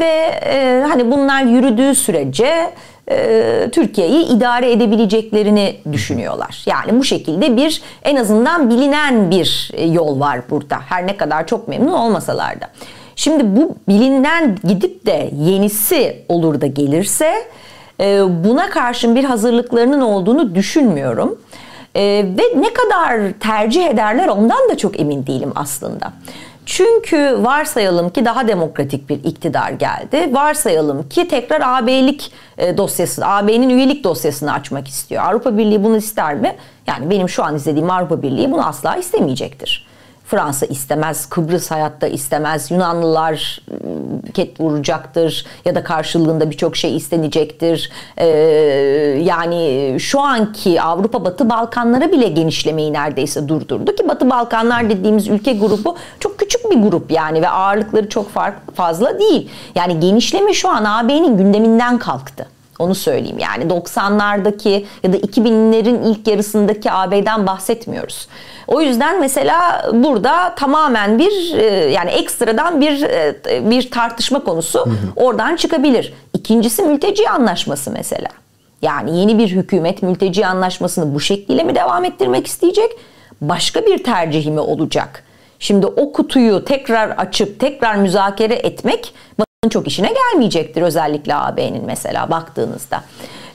ve 0.00 0.40
e, 0.44 0.84
hani 0.88 1.10
bunlar 1.10 1.42
yürüdüğü 1.42 1.94
sürece 1.94 2.72
e, 3.10 3.68
Türkiye'yi 3.72 4.26
idare 4.26 4.72
edebileceklerini 4.72 5.76
düşünüyorlar. 5.92 6.62
Yani 6.66 6.98
bu 6.98 7.04
şekilde 7.04 7.56
bir 7.56 7.82
en 8.02 8.16
azından 8.16 8.70
bilinen 8.70 9.30
bir 9.30 9.70
e, 9.72 9.86
yol 9.86 10.20
var 10.20 10.40
burada. 10.50 10.78
Her 10.88 11.06
ne 11.06 11.16
kadar 11.16 11.46
çok 11.46 11.68
memnun 11.68 11.92
olmasalar 11.92 12.60
da. 12.60 12.66
Şimdi 13.16 13.56
bu 13.56 13.76
bilinen 13.88 14.58
gidip 14.64 15.06
de 15.06 15.30
yenisi 15.38 16.24
olur 16.28 16.60
da 16.60 16.66
gelirse 16.66 17.34
e, 18.00 18.22
buna 18.44 18.70
karşın 18.70 19.16
bir 19.16 19.24
hazırlıklarının 19.24 20.00
olduğunu 20.00 20.54
düşünmüyorum. 20.54 21.38
Ve 21.96 22.42
ne 22.56 22.72
kadar 22.74 23.32
tercih 23.40 23.86
ederler 23.86 24.28
ondan 24.28 24.68
da 24.70 24.76
çok 24.76 25.00
emin 25.00 25.26
değilim 25.26 25.52
aslında. 25.54 26.12
Çünkü 26.66 27.36
varsayalım 27.38 28.10
ki 28.10 28.24
daha 28.24 28.48
demokratik 28.48 29.08
bir 29.08 29.24
iktidar 29.24 29.70
geldi. 29.70 30.34
Varsayalım 30.34 31.08
ki 31.08 31.28
tekrar 31.28 31.60
AB'lik 31.64 32.32
e, 32.58 32.76
dosyası, 32.76 33.26
AB'nin 33.26 33.70
üyelik 33.70 34.04
dosyasını 34.04 34.52
açmak 34.52 34.88
istiyor. 34.88 35.24
Avrupa 35.24 35.58
Birliği 35.58 35.84
bunu 35.84 35.96
ister 35.96 36.34
mi? 36.34 36.56
Yani 36.86 37.10
benim 37.10 37.28
şu 37.28 37.44
an 37.44 37.54
izlediğim 37.54 37.90
Avrupa 37.90 38.22
Birliği 38.22 38.52
bunu 38.52 38.66
asla 38.66 38.96
istemeyecektir. 38.96 39.86
Fransa 40.26 40.66
istemez, 40.66 41.28
Kıbrıs 41.28 41.70
hayatta 41.70 42.06
istemez, 42.06 42.70
Yunanlılar 42.70 43.60
ıı, 43.70 44.32
ket 44.32 44.60
vuracaktır 44.60 45.46
ya 45.64 45.74
da 45.74 45.84
karşılığında 45.84 46.50
birçok 46.50 46.76
şey 46.76 46.96
istenecektir. 46.96 47.90
Ee, 48.16 48.26
yani 49.22 49.96
şu 50.00 50.20
anki 50.20 50.82
Avrupa 50.82 51.24
Batı 51.24 51.50
Balkanlara 51.50 52.12
bile 52.12 52.28
genişlemeyi 52.28 52.92
neredeyse 52.92 53.48
durdurdu 53.48 53.94
ki 53.94 54.08
Batı 54.08 54.30
Balkanlar 54.30 54.90
dediğimiz 54.90 55.28
ülke 55.28 55.52
grubu 55.52 55.96
çok 56.20 56.38
küçük 56.38 56.70
bir 56.70 56.82
grup 56.82 57.10
yani 57.10 57.42
ve 57.42 57.48
ağırlıkları 57.48 58.08
çok 58.08 58.30
fark, 58.30 58.76
fazla 58.76 59.18
değil. 59.18 59.50
Yani 59.74 60.00
genişleme 60.00 60.52
şu 60.52 60.68
an 60.68 60.84
AB'nin 60.84 61.36
gündeminden 61.36 61.98
kalktı. 61.98 62.55
Onu 62.78 62.94
söyleyeyim. 62.94 63.38
Yani 63.38 63.64
90'lardaki 63.64 64.84
ya 65.02 65.12
da 65.12 65.16
2000'lerin 65.16 66.10
ilk 66.10 66.28
yarısındaki 66.28 66.92
AB'den 66.92 67.46
bahsetmiyoruz. 67.46 68.28
O 68.66 68.80
yüzden 68.80 69.20
mesela 69.20 69.90
burada 69.92 70.54
tamamen 70.54 71.18
bir 71.18 71.54
e, 71.54 71.64
yani 71.90 72.10
ekstradan 72.10 72.80
bir 72.80 73.02
e, 73.02 73.34
bir 73.70 73.90
tartışma 73.90 74.44
konusu 74.44 74.88
oradan 75.16 75.56
çıkabilir. 75.56 76.14
İkincisi 76.34 76.82
mülteci 76.82 77.30
anlaşması 77.30 77.90
mesela. 77.90 78.28
Yani 78.82 79.18
yeni 79.20 79.38
bir 79.38 79.48
hükümet 79.48 80.02
mülteci 80.02 80.46
anlaşmasını 80.46 81.14
bu 81.14 81.20
şekliyle 81.20 81.62
mi 81.62 81.74
devam 81.74 82.04
ettirmek 82.04 82.46
isteyecek? 82.46 82.90
Başka 83.40 83.86
bir 83.86 84.04
tercihi 84.04 84.50
mi 84.50 84.60
olacak? 84.60 85.22
Şimdi 85.58 85.86
o 85.86 86.12
kutuyu 86.12 86.64
tekrar 86.64 87.10
açıp 87.10 87.60
tekrar 87.60 87.96
müzakere 87.96 88.54
etmek 88.54 89.14
çok 89.70 89.86
işine 89.86 90.12
gelmeyecektir 90.12 90.82
özellikle 90.82 91.34
AB'nin 91.34 91.84
mesela 91.86 92.30
baktığınızda. 92.30 93.02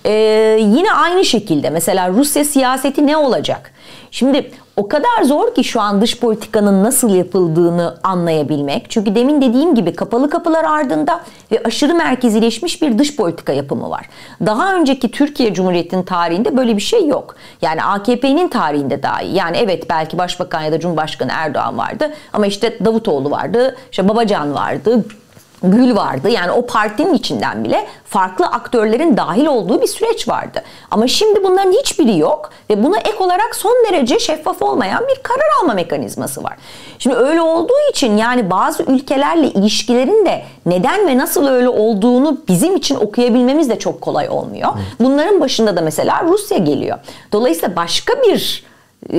Ee, 0.05 0.11
yine 0.61 0.93
aynı 0.93 1.25
şekilde 1.25 1.69
mesela 1.69 2.09
Rusya 2.09 2.45
siyaseti 2.45 3.07
ne 3.07 3.17
olacak? 3.17 3.71
Şimdi 4.11 4.51
o 4.77 4.87
kadar 4.87 5.23
zor 5.23 5.55
ki 5.55 5.63
şu 5.63 5.81
an 5.81 6.01
dış 6.01 6.19
politikanın 6.19 6.83
nasıl 6.83 7.15
yapıldığını 7.15 7.97
anlayabilmek. 8.03 8.89
Çünkü 8.89 9.15
demin 9.15 9.41
dediğim 9.41 9.75
gibi 9.75 9.93
kapalı 9.93 10.29
kapılar 10.29 10.63
ardında 10.63 11.21
ve 11.51 11.61
aşırı 11.63 11.95
merkezileşmiş 11.95 12.81
bir 12.81 12.97
dış 12.97 13.15
politika 13.15 13.53
yapımı 13.53 13.89
var. 13.89 14.09
Daha 14.45 14.75
önceki 14.75 15.11
Türkiye 15.11 15.53
Cumhuriyeti'nin 15.53 16.03
tarihinde 16.03 16.57
böyle 16.57 16.75
bir 16.75 16.81
şey 16.81 17.07
yok. 17.07 17.35
Yani 17.61 17.83
AKP'nin 17.83 18.47
tarihinde 18.47 19.03
dahi. 19.03 19.35
Yani 19.35 19.57
evet 19.57 19.89
belki 19.89 20.17
Başbakan 20.17 20.61
ya 20.61 20.71
da 20.71 20.79
Cumhurbaşkanı 20.79 21.31
Erdoğan 21.33 21.77
vardı 21.77 22.13
ama 22.33 22.47
işte 22.47 22.85
Davutoğlu 22.85 23.31
vardı, 23.31 23.75
işte 23.91 24.09
Babacan 24.09 24.53
vardı, 24.53 25.05
Gül 25.63 25.95
vardı. 25.95 26.29
Yani 26.29 26.51
o 26.51 26.65
partinin 26.65 27.13
içinden 27.13 27.63
bile 27.63 27.87
farklı 28.05 28.45
aktörlerin 28.45 29.17
dahil 29.17 29.45
olduğu 29.45 29.81
bir 29.81 29.87
süreç 29.87 30.27
vardı. 30.27 30.63
Ama 30.91 31.07
şimdi 31.07 31.43
bunların 31.43 31.71
hiçbiri 31.71 32.17
yok 32.17 32.49
ve 32.69 32.83
buna 32.83 32.97
ek 32.97 33.17
olarak 33.19 33.55
son 33.55 33.85
derece 33.89 34.19
şeffaf 34.19 34.61
olmayan 34.61 35.03
bir 35.07 35.23
karar 35.23 35.61
alma 35.61 35.73
mekanizması 35.73 36.43
var. 36.43 36.57
Şimdi 36.99 37.15
öyle 37.15 37.41
olduğu 37.41 37.89
için 37.91 38.17
yani 38.17 38.49
bazı 38.49 38.83
ülkelerle 38.83 39.47
ilişkilerin 39.47 40.25
de 40.25 40.43
neden 40.65 41.07
ve 41.07 41.17
nasıl 41.17 41.47
öyle 41.47 41.69
olduğunu 41.69 42.37
bizim 42.47 42.75
için 42.75 42.95
okuyabilmemiz 42.95 43.69
de 43.69 43.79
çok 43.79 44.01
kolay 44.01 44.29
olmuyor. 44.29 44.69
Bunların 44.99 45.41
başında 45.41 45.75
da 45.75 45.81
mesela 45.81 46.23
Rusya 46.23 46.57
geliyor. 46.57 46.97
Dolayısıyla 47.31 47.75
başka 47.75 48.13
bir 48.13 48.70
e, 49.09 49.17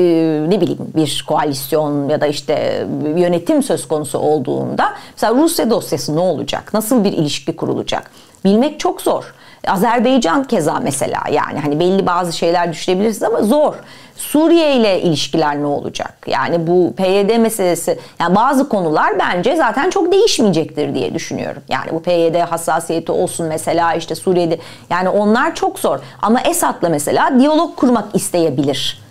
ne 0.48 0.60
bileyim 0.60 0.92
bir 0.96 1.24
koalisyon 1.28 2.08
ya 2.08 2.20
da 2.20 2.26
işte 2.26 2.86
yönetim 3.16 3.62
söz 3.62 3.88
konusu 3.88 4.18
olduğunda 4.18 4.92
mesela 5.12 5.34
Rusya 5.34 5.70
dosyası 5.70 6.16
ne 6.16 6.20
olacak? 6.20 6.74
Nasıl 6.74 7.04
bir 7.04 7.12
ilişki 7.12 7.56
kurulacak? 7.56 8.10
Bilmek 8.44 8.80
çok 8.80 9.02
zor. 9.02 9.34
Azerbaycan 9.66 10.44
keza 10.44 10.80
mesela 10.82 11.20
yani 11.32 11.58
hani 11.58 11.80
belli 11.80 12.06
bazı 12.06 12.32
şeyler 12.32 12.72
düşünebilirsiniz 12.72 13.22
ama 13.22 13.42
zor. 13.42 13.74
Suriye 14.16 14.76
ile 14.76 15.02
ilişkiler 15.02 15.58
ne 15.58 15.66
olacak? 15.66 16.14
Yani 16.26 16.66
bu 16.66 16.94
PYD 16.96 17.38
meselesi 17.38 17.98
yani 18.20 18.34
bazı 18.36 18.68
konular 18.68 19.18
bence 19.18 19.56
zaten 19.56 19.90
çok 19.90 20.12
değişmeyecektir 20.12 20.94
diye 20.94 21.14
düşünüyorum. 21.14 21.62
Yani 21.68 21.92
bu 21.92 22.02
PYD 22.02 22.34
hassasiyeti 22.34 23.12
olsun 23.12 23.46
mesela 23.46 23.94
işte 23.94 24.14
Suriye'de 24.14 24.58
yani 24.90 25.08
onlar 25.08 25.54
çok 25.54 25.78
zor. 25.78 25.98
Ama 26.22 26.40
Esad'la 26.40 26.88
mesela 26.88 27.38
diyalog 27.40 27.76
kurmak 27.76 28.14
isteyebilir 28.14 29.02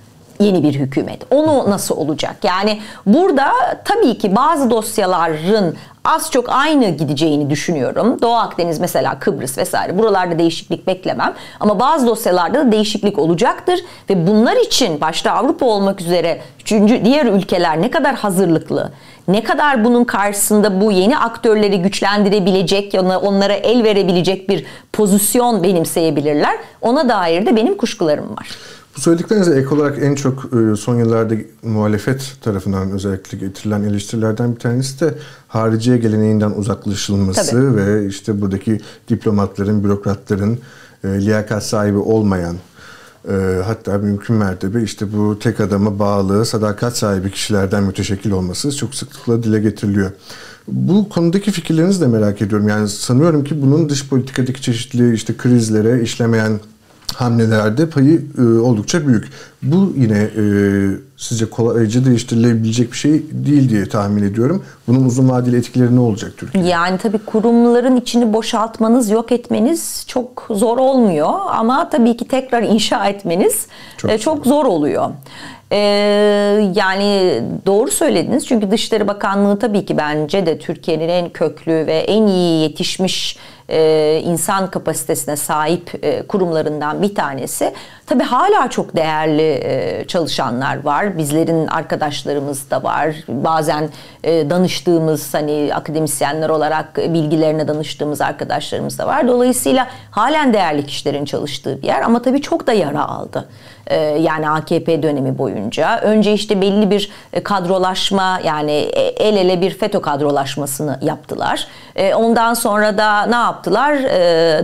yeni 0.42 0.64
bir 0.64 0.74
hükümet. 0.74 1.22
Onu 1.32 1.70
nasıl 1.70 1.98
olacak? 1.98 2.36
Yani 2.44 2.80
burada 3.06 3.52
tabii 3.86 4.18
ki 4.18 4.36
bazı 4.36 4.70
dosyaların 4.70 5.76
az 6.06 6.32
çok 6.32 6.50
aynı 6.50 6.90
gideceğini 6.90 7.50
düşünüyorum. 7.50 8.22
Doğu 8.22 8.36
Akdeniz 8.36 8.80
mesela 8.80 9.20
Kıbrıs 9.20 9.58
vesaire 9.58 9.98
buralarda 9.98 10.40
değişiklik 10.40 10.88
beklemem. 10.88 11.34
Ama 11.60 11.80
bazı 11.80 12.08
dosyalarda 12.08 12.68
da 12.68 12.72
değişiklik 12.72 13.20
olacaktır 13.20 13.80
ve 14.10 14.28
bunlar 14.28 14.56
için 14.56 15.02
başta 15.02 15.32
Avrupa 15.32 15.66
olmak 15.66 16.02
üzere 16.02 16.42
üçüncü 16.62 17.06
diğer 17.06 17.26
ülkeler 17.26 17.82
ne 17.82 17.92
kadar 17.92 18.16
hazırlıklı, 18.16 18.92
ne 19.28 19.44
kadar 19.44 19.86
bunun 19.86 20.04
karşısında 20.04 20.82
bu 20.82 20.92
yeni 20.92 21.18
aktörleri 21.18 21.82
güçlendirebilecek, 21.82 22.96
onlara 23.24 23.54
el 23.54 23.84
verebilecek 23.84 24.50
bir 24.50 24.66
pozisyon 24.94 25.64
benimseyebilirler. 25.64 26.58
Ona 26.82 27.10
dair 27.10 27.46
de 27.46 27.56
benim 27.56 27.78
kuşkularım 27.78 28.38
var. 28.38 28.48
Bu 28.96 29.02
söylediklerinize 29.02 29.56
ek 29.56 29.68
olarak 29.68 30.04
en 30.04 30.16
çok 30.16 30.50
e, 30.54 30.76
son 30.76 30.96
yıllarda 30.96 31.36
muhalefet 31.64 32.36
tarafından 32.42 32.92
özellikle 32.92 33.38
getirilen 33.38 33.84
eleştirilerden 33.84 34.56
bir 34.56 34.60
tanesi 34.60 35.00
de 35.00 35.14
hariciye 35.48 35.98
geleneğinden 35.98 36.52
uzaklaşılması 36.52 37.52
Tabii. 37.52 37.76
ve 37.76 38.08
işte 38.08 38.42
buradaki 38.42 38.80
diplomatların, 39.10 39.84
bürokratların 39.84 40.60
e, 41.04 41.08
liyakat 41.08 41.66
sahibi 41.66 41.98
olmayan 41.98 42.56
e, 43.30 43.62
hatta 43.66 43.98
mümkün 43.98 44.36
mertebe 44.36 44.84
işte 44.84 45.14
bu 45.14 45.40
tek 45.40 45.60
adama 45.60 46.00
bağlı, 46.00 46.46
sadakat 46.46 46.98
sahibi 46.98 47.32
kişilerden 47.32 47.84
müteşekkil 47.84 48.32
olması 48.32 48.78
çok 48.78 48.96
sıklıkla 48.96 49.44
dile 49.44 49.60
getiriliyor. 49.60 50.12
Bu 50.68 51.10
konudaki 51.10 51.52
fikirlerinizi 51.52 52.02
de 52.02 52.08
merak 52.08 52.42
ediyorum. 52.42 52.68
Yani 52.68 52.90
sanıyorum 52.90 53.44
ki 53.44 53.62
bunun 53.62 53.90
dış 53.90 54.10
politikadaki 54.10 54.62
çeşitli 54.62 55.14
işte 55.14 55.38
krizlere, 55.38 56.02
işlemeyen 56.02 56.60
hamlelerde 57.16 57.90
payı 57.90 58.22
e, 58.38 58.42
oldukça 58.42 59.08
büyük. 59.08 59.30
Bu 59.64 59.94
yine 59.98 60.18
e, 60.18 60.44
sizce 61.18 61.50
kolayca 61.50 62.06
değiştirilebilecek 62.06 62.92
bir 62.92 62.98
şey 62.98 63.24
değil 63.32 63.70
diye 63.70 63.90
tahmin 63.90 64.24
ediyorum. 64.24 64.64
Bunun 64.88 65.06
uzun 65.06 65.30
vadeli 65.30 65.58
etkileri 65.58 65.96
ne 65.96 66.00
olacak 66.00 66.34
Türkiye'de? 66.38 66.68
Yani 66.68 66.98
tabii 66.98 67.20
kurumların 67.20 67.96
içini 67.96 68.34
boşaltmanız, 68.34 69.10
yok 69.10 69.32
etmeniz 69.32 70.04
çok 70.08 70.48
zor 70.50 70.78
olmuyor. 70.78 71.30
Ama 71.50 71.90
tabii 71.90 72.18
ki 72.18 72.28
tekrar 72.28 72.64
inşa 72.64 73.06
etmeniz 73.06 73.68
çok, 73.98 74.12
e, 74.12 74.18
çok 74.18 74.46
zor 74.46 74.66
oluyor. 74.66 75.10
Ee, 75.74 75.78
yani 76.76 77.42
doğru 77.66 77.92
söylediniz 77.92 78.48
çünkü 78.48 78.72
Dışişleri 78.72 79.08
Bakanlığı 79.08 79.60
tabii 79.60 79.86
ki 79.86 79.98
bence 79.98 80.46
de 80.46 80.60
Türkiye'nin 80.60 81.10
en 81.10 81.30
köklü 81.30 81.72
ve 81.72 81.98
en 81.98 82.28
iyi 82.28 82.62
yetişmiş 82.62 83.38
e, 83.72 84.22
insan 84.26 84.72
kapasitesine 84.72 85.36
sahip 85.36 86.06
e, 86.06 86.28
kurumlarından 86.28 87.02
bir 87.02 87.16
tanesi. 87.16 87.74
Tabii 88.12 88.24
hala 88.24 88.70
çok 88.70 88.96
değerli 88.96 89.60
e, 89.64 90.04
çalışanlar 90.08 90.84
var. 90.84 91.18
Bizlerin 91.18 91.68
arkadaşlarımız 91.68 92.72
da 92.72 92.84
var. 92.84 93.16
Bazen 93.28 93.90
e, 94.24 94.50
danıştığımız 94.50 95.34
hani 95.34 95.72
akademisyenler 95.74 96.50
olarak 96.50 96.98
bilgilerine 96.98 97.68
danıştığımız 97.68 98.22
arkadaşlarımız 98.22 99.00
da 99.00 99.08
var. 99.08 99.28
Dolayısıyla 99.28 99.88
halen 100.12 100.54
değerli 100.54 100.86
kişilerin 100.86 101.26
çalıştığı 101.26 101.82
bir 101.82 101.88
yer 101.88 102.02
ama 102.02 102.22
tabii 102.22 102.42
çok 102.42 102.68
da 102.68 102.74
yara 102.74 103.06
aldı. 103.06 103.50
E, 103.88 104.00
yani 104.00 104.50
AKP 104.50 105.04
dönemi 105.04 105.38
boyunca. 105.38 106.00
Önce 106.00 106.34
işte 106.34 106.62
belli 106.62 106.92
bir 106.92 107.12
kadrolaşma 107.44 108.40
yani 108.44 108.72
el 109.18 109.38
ele 109.38 109.62
bir 109.62 109.72
FETÖ 109.78 110.02
kadrolaşmasını 110.02 111.00
yaptılar. 111.02 111.68
Ondan 112.16 112.54
sonra 112.54 112.98
da 112.98 113.26
ne 113.26 113.36
yaptılar? 113.36 113.98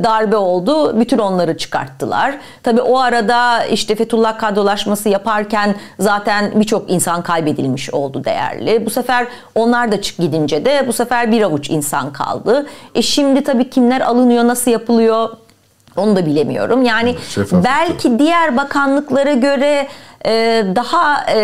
Darbe 0.03 0.37
oldu. 0.37 0.99
Bütün 0.99 1.17
onları 1.17 1.57
çıkarttılar. 1.57 2.37
Tabii 2.63 2.81
o 2.81 2.99
arada 2.99 3.36
işte 3.71 3.95
Fethullah 3.95 4.39
kadrolaşması 4.39 5.09
yaparken 5.09 5.75
zaten 5.99 6.51
birçok 6.59 6.91
insan 6.91 7.21
kaybedilmiş 7.21 7.93
oldu 7.93 8.23
değerli. 8.23 8.85
Bu 8.85 8.89
sefer 8.89 9.27
onlar 9.55 9.91
da 9.91 10.01
çık 10.01 10.17
gidince 10.17 10.65
de 10.65 10.83
bu 10.87 10.93
sefer 10.93 11.31
bir 11.31 11.41
avuç 11.41 11.69
insan 11.69 12.13
kaldı. 12.13 12.67
E 12.95 13.01
şimdi 13.01 13.43
tabii 13.43 13.69
kimler 13.69 14.01
alınıyor, 14.01 14.47
nasıl 14.47 14.71
yapılıyor 14.71 15.29
onu 15.97 16.15
da 16.15 16.25
bilemiyorum. 16.25 16.83
Yani 16.83 17.15
Şeffaflık. 17.29 17.65
belki 17.65 18.19
diğer 18.19 18.57
bakanlıklara 18.57 19.33
göre 19.33 19.87
daha 20.75 21.25
e, 21.33 21.39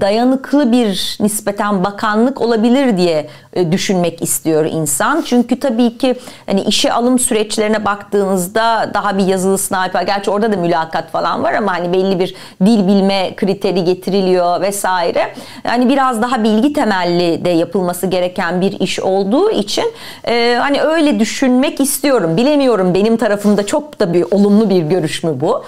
dayanıklı 0.00 0.72
bir 0.72 1.16
nispeten 1.20 1.84
bakanlık 1.84 2.40
olabilir 2.40 2.96
diye 2.96 3.26
e, 3.52 3.72
düşünmek 3.72 4.22
istiyor 4.22 4.64
insan. 4.64 5.22
Çünkü 5.26 5.60
tabii 5.60 5.98
ki 5.98 6.16
hani 6.46 6.62
işe 6.62 6.92
alım 6.92 7.18
süreçlerine 7.18 7.84
baktığınızda 7.84 8.90
daha 8.94 9.18
bir 9.18 9.26
yazılı 9.26 9.58
sınav 9.58 9.84
Gerçi 10.06 10.30
orada 10.30 10.52
da 10.52 10.56
mülakat 10.56 11.10
falan 11.10 11.42
var 11.42 11.52
ama 11.52 11.72
hani 11.72 11.92
belli 11.92 12.18
bir 12.18 12.34
dil 12.66 12.86
bilme 12.86 13.36
kriteri 13.36 13.84
getiriliyor 13.84 14.60
vesaire. 14.60 15.34
Yani 15.64 15.88
biraz 15.88 16.22
daha 16.22 16.44
bilgi 16.44 16.72
temelli 16.72 17.44
de 17.44 17.50
yapılması 17.50 18.06
gereken 18.06 18.60
bir 18.60 18.80
iş 18.80 19.00
olduğu 19.00 19.50
için 19.50 19.84
e, 20.28 20.56
hani 20.60 20.82
öyle 20.82 21.20
düşünmek 21.20 21.80
istiyorum. 21.80 22.36
Bilemiyorum 22.36 22.94
benim 22.94 23.16
tarafımda 23.16 23.66
çok 23.66 24.00
da 24.00 24.14
bir 24.14 24.24
olumlu 24.30 24.70
bir 24.70 24.82
görüş 24.82 25.24
mü 25.24 25.32
bu. 25.40 25.64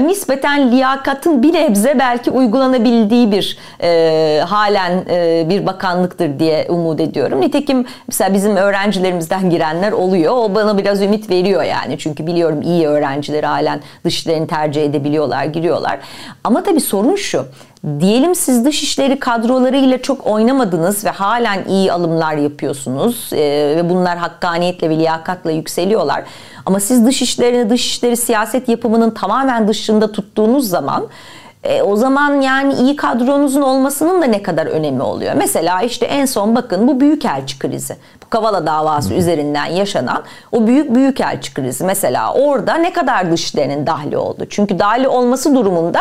Nispeten 0.00 0.70
liyakatın 0.86 1.42
bir 1.42 1.52
nebze 1.52 1.98
belki 1.98 2.30
uygulanabildiği 2.30 3.32
bir 3.32 3.58
e, 3.82 4.40
halen 4.46 5.04
e, 5.10 5.46
bir 5.48 5.66
bakanlıktır 5.66 6.38
diye 6.38 6.66
umut 6.68 7.00
ediyorum. 7.00 7.40
Nitekim 7.40 7.86
mesela 8.08 8.34
bizim 8.34 8.56
öğrencilerimizden 8.56 9.50
girenler 9.50 9.92
oluyor. 9.92 10.32
O 10.36 10.54
bana 10.54 10.78
biraz 10.78 11.02
ümit 11.02 11.30
veriyor 11.30 11.62
yani. 11.62 11.98
Çünkü 11.98 12.26
biliyorum 12.26 12.62
iyi 12.62 12.86
öğrencileri 12.86 13.46
halen 13.46 13.80
dışlarını 14.04 14.46
tercih 14.46 14.84
edebiliyorlar, 14.84 15.44
giriyorlar. 15.44 15.98
Ama 16.44 16.62
tabii 16.62 16.80
sorun 16.80 17.16
şu. 17.16 17.46
Diyelim 18.00 18.34
siz 18.34 18.64
dışişleri 18.64 19.18
kadrolarıyla 19.18 20.02
çok 20.02 20.26
oynamadınız 20.26 21.04
ve 21.04 21.10
halen 21.10 21.64
iyi 21.68 21.92
alımlar 21.92 22.36
yapıyorsunuz 22.36 23.30
e, 23.32 23.38
ve 23.76 23.90
bunlar 23.90 24.18
hakkaniyetle 24.18 24.90
ve 24.90 24.98
liyakatla 24.98 25.50
yükseliyorlar. 25.50 26.24
Ama 26.66 26.80
siz 26.80 27.06
dışişlerini, 27.06 27.70
dışişleri 27.70 28.16
siyaset 28.16 28.68
yapımının 28.68 29.10
tamamen 29.10 29.68
dışında 29.68 30.12
tuttuğunuz 30.12 30.68
zaman 30.68 31.06
e, 31.64 31.82
o 31.82 31.96
zaman 31.96 32.40
yani 32.40 32.74
iyi 32.74 32.96
kadronuzun 32.96 33.62
olmasının 33.62 34.22
da 34.22 34.26
ne 34.26 34.42
kadar 34.42 34.66
önemi 34.66 35.02
oluyor. 35.02 35.34
Mesela 35.34 35.82
işte 35.82 36.06
en 36.06 36.24
son 36.24 36.56
bakın 36.56 36.88
bu 36.88 37.00
büyükelçi 37.00 37.58
krizi. 37.58 37.96
Bu 38.24 38.30
Kavala 38.30 38.66
davası 38.66 39.10
Hı. 39.10 39.14
üzerinden 39.14 39.66
yaşanan 39.66 40.22
o 40.52 40.66
büyük 40.66 40.94
büyükelçi 40.94 41.54
krizi. 41.54 41.84
Mesela 41.84 42.32
orada 42.32 42.74
ne 42.74 42.92
kadar 42.92 43.32
dışişlerinin 43.32 43.86
dahli 43.86 44.16
oldu. 44.16 44.46
Çünkü 44.50 44.78
dahli 44.78 45.08
olması 45.08 45.54
durumunda 45.54 46.00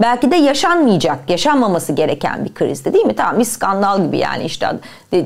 belki 0.00 0.30
de 0.30 0.36
yaşanmayacak, 0.36 1.18
yaşanmaması 1.28 1.92
gereken 1.92 2.44
bir 2.44 2.54
krizdi 2.54 2.92
değil 2.92 3.04
mi? 3.04 3.16
Tamam 3.16 3.38
bir 3.38 3.44
skandal 3.44 4.04
gibi 4.04 4.18
yani 4.18 4.44
işte 4.44 4.66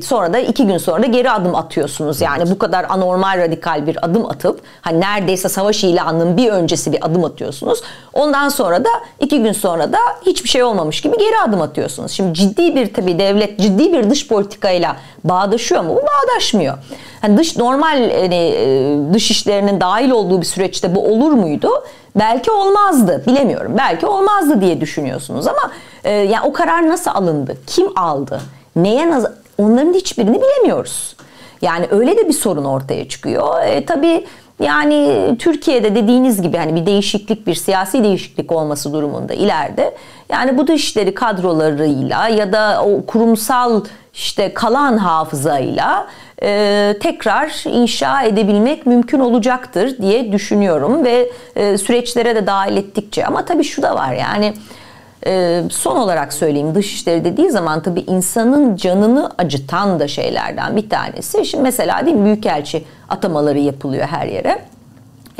sonra 0.01 0.33
da 0.33 0.39
iki 0.39 0.67
gün 0.67 0.77
sonra 0.77 1.03
da 1.03 1.07
geri 1.07 1.31
adım 1.31 1.55
atıyorsunuz. 1.55 2.21
Yani 2.21 2.37
evet. 2.37 2.51
bu 2.51 2.59
kadar 2.59 2.85
anormal 2.89 3.37
radikal 3.37 3.87
bir 3.87 4.05
adım 4.05 4.25
atıp 4.25 4.61
hani 4.81 5.01
neredeyse 5.01 5.49
savaş 5.49 5.83
ilanının 5.83 6.37
bir 6.37 6.49
öncesi 6.49 6.91
bir 6.91 7.05
adım 7.05 7.25
atıyorsunuz. 7.25 7.81
Ondan 8.13 8.49
sonra 8.49 8.85
da 8.85 8.89
iki 9.19 9.43
gün 9.43 9.53
sonra 9.53 9.93
da 9.93 9.97
hiçbir 10.25 10.49
şey 10.49 10.63
olmamış 10.63 11.01
gibi 11.01 11.17
geri 11.17 11.39
adım 11.47 11.61
atıyorsunuz. 11.61 12.11
Şimdi 12.11 12.33
ciddi 12.33 12.75
bir 12.75 12.93
tabii 12.93 13.19
devlet 13.19 13.59
ciddi 13.59 13.93
bir 13.93 14.09
dış 14.09 14.27
politikayla 14.27 14.95
bağdaşıyor 15.23 15.81
mu? 15.81 15.95
Bu 15.95 16.01
bağdaşmıyor. 16.01 16.77
Hani 17.21 17.37
dış 17.37 17.57
normal 17.57 18.11
hani, 18.21 18.35
e, 18.35 18.97
dış 19.13 19.31
işlerinin 19.31 19.81
dahil 19.81 20.09
olduğu 20.09 20.41
bir 20.41 20.45
süreçte 20.45 20.95
bu 20.95 21.07
olur 21.13 21.31
muydu? 21.31 21.69
Belki 22.15 22.51
olmazdı. 22.51 23.23
Bilemiyorum. 23.27 23.75
Belki 23.77 24.05
olmazdı 24.05 24.61
diye 24.61 24.81
düşünüyorsunuz 24.81 25.47
ama 25.47 25.71
e, 26.03 26.11
yani 26.11 26.45
o 26.45 26.53
karar 26.53 26.89
nasıl 26.89 27.11
alındı? 27.11 27.57
Kim 27.67 27.97
aldı? 27.99 28.41
Neye 28.75 29.09
nazar? 29.09 29.31
Onların 29.57 29.93
hiçbirini 29.93 30.41
bilemiyoruz. 30.41 31.15
Yani 31.61 31.87
öyle 31.91 32.17
de 32.17 32.27
bir 32.27 32.33
sorun 32.33 32.65
ortaya 32.65 33.09
çıkıyor. 33.09 33.63
E, 33.63 33.85
tabii 33.85 34.25
yani 34.59 35.35
Türkiye'de 35.39 35.95
dediğiniz 35.95 36.41
gibi 36.41 36.57
hani 36.57 36.75
bir 36.75 36.85
değişiklik, 36.85 37.47
bir 37.47 37.55
siyasi 37.55 38.03
değişiklik 38.03 38.51
olması 38.51 38.93
durumunda 38.93 39.33
ileride 39.33 39.95
yani 40.29 40.57
bu 40.57 40.67
dışişleri 40.67 41.13
kadrolarıyla 41.13 42.27
ya 42.27 42.53
da 42.53 42.83
o 42.85 43.05
kurumsal 43.05 43.83
işte 44.13 44.53
kalan 44.53 44.97
hafızayla 44.97 46.07
e, 46.43 46.93
tekrar 47.01 47.63
inşa 47.65 48.23
edebilmek 48.23 48.85
mümkün 48.85 49.19
olacaktır 49.19 49.97
diye 49.97 50.31
düşünüyorum 50.31 51.03
ve 51.03 51.29
e, 51.55 51.77
süreçlere 51.77 52.35
de 52.35 52.47
dahil 52.47 52.77
ettikçe 52.77 53.25
ama 53.25 53.45
tabii 53.45 53.63
şu 53.63 53.81
da 53.81 53.95
var 53.95 54.13
yani 54.13 54.53
e, 55.25 55.61
son 55.69 55.95
olarak 55.95 56.33
söyleyeyim 56.33 56.75
dışişleri 56.75 57.25
dediği 57.25 57.51
zaman 57.51 57.81
tabii 57.81 58.01
insanın 58.07 58.75
canını 58.75 59.31
acıtan 59.37 59.99
da 59.99 60.07
şeylerden 60.07 60.77
bir 60.77 60.89
tanesi. 60.89 61.45
Şimdi 61.45 61.63
mesela 61.63 62.05
değil 62.05 62.17
mi 62.17 62.25
büyükelçi 62.25 62.83
atamaları 63.09 63.59
yapılıyor 63.59 64.07
her 64.07 64.27
yere. 64.27 64.59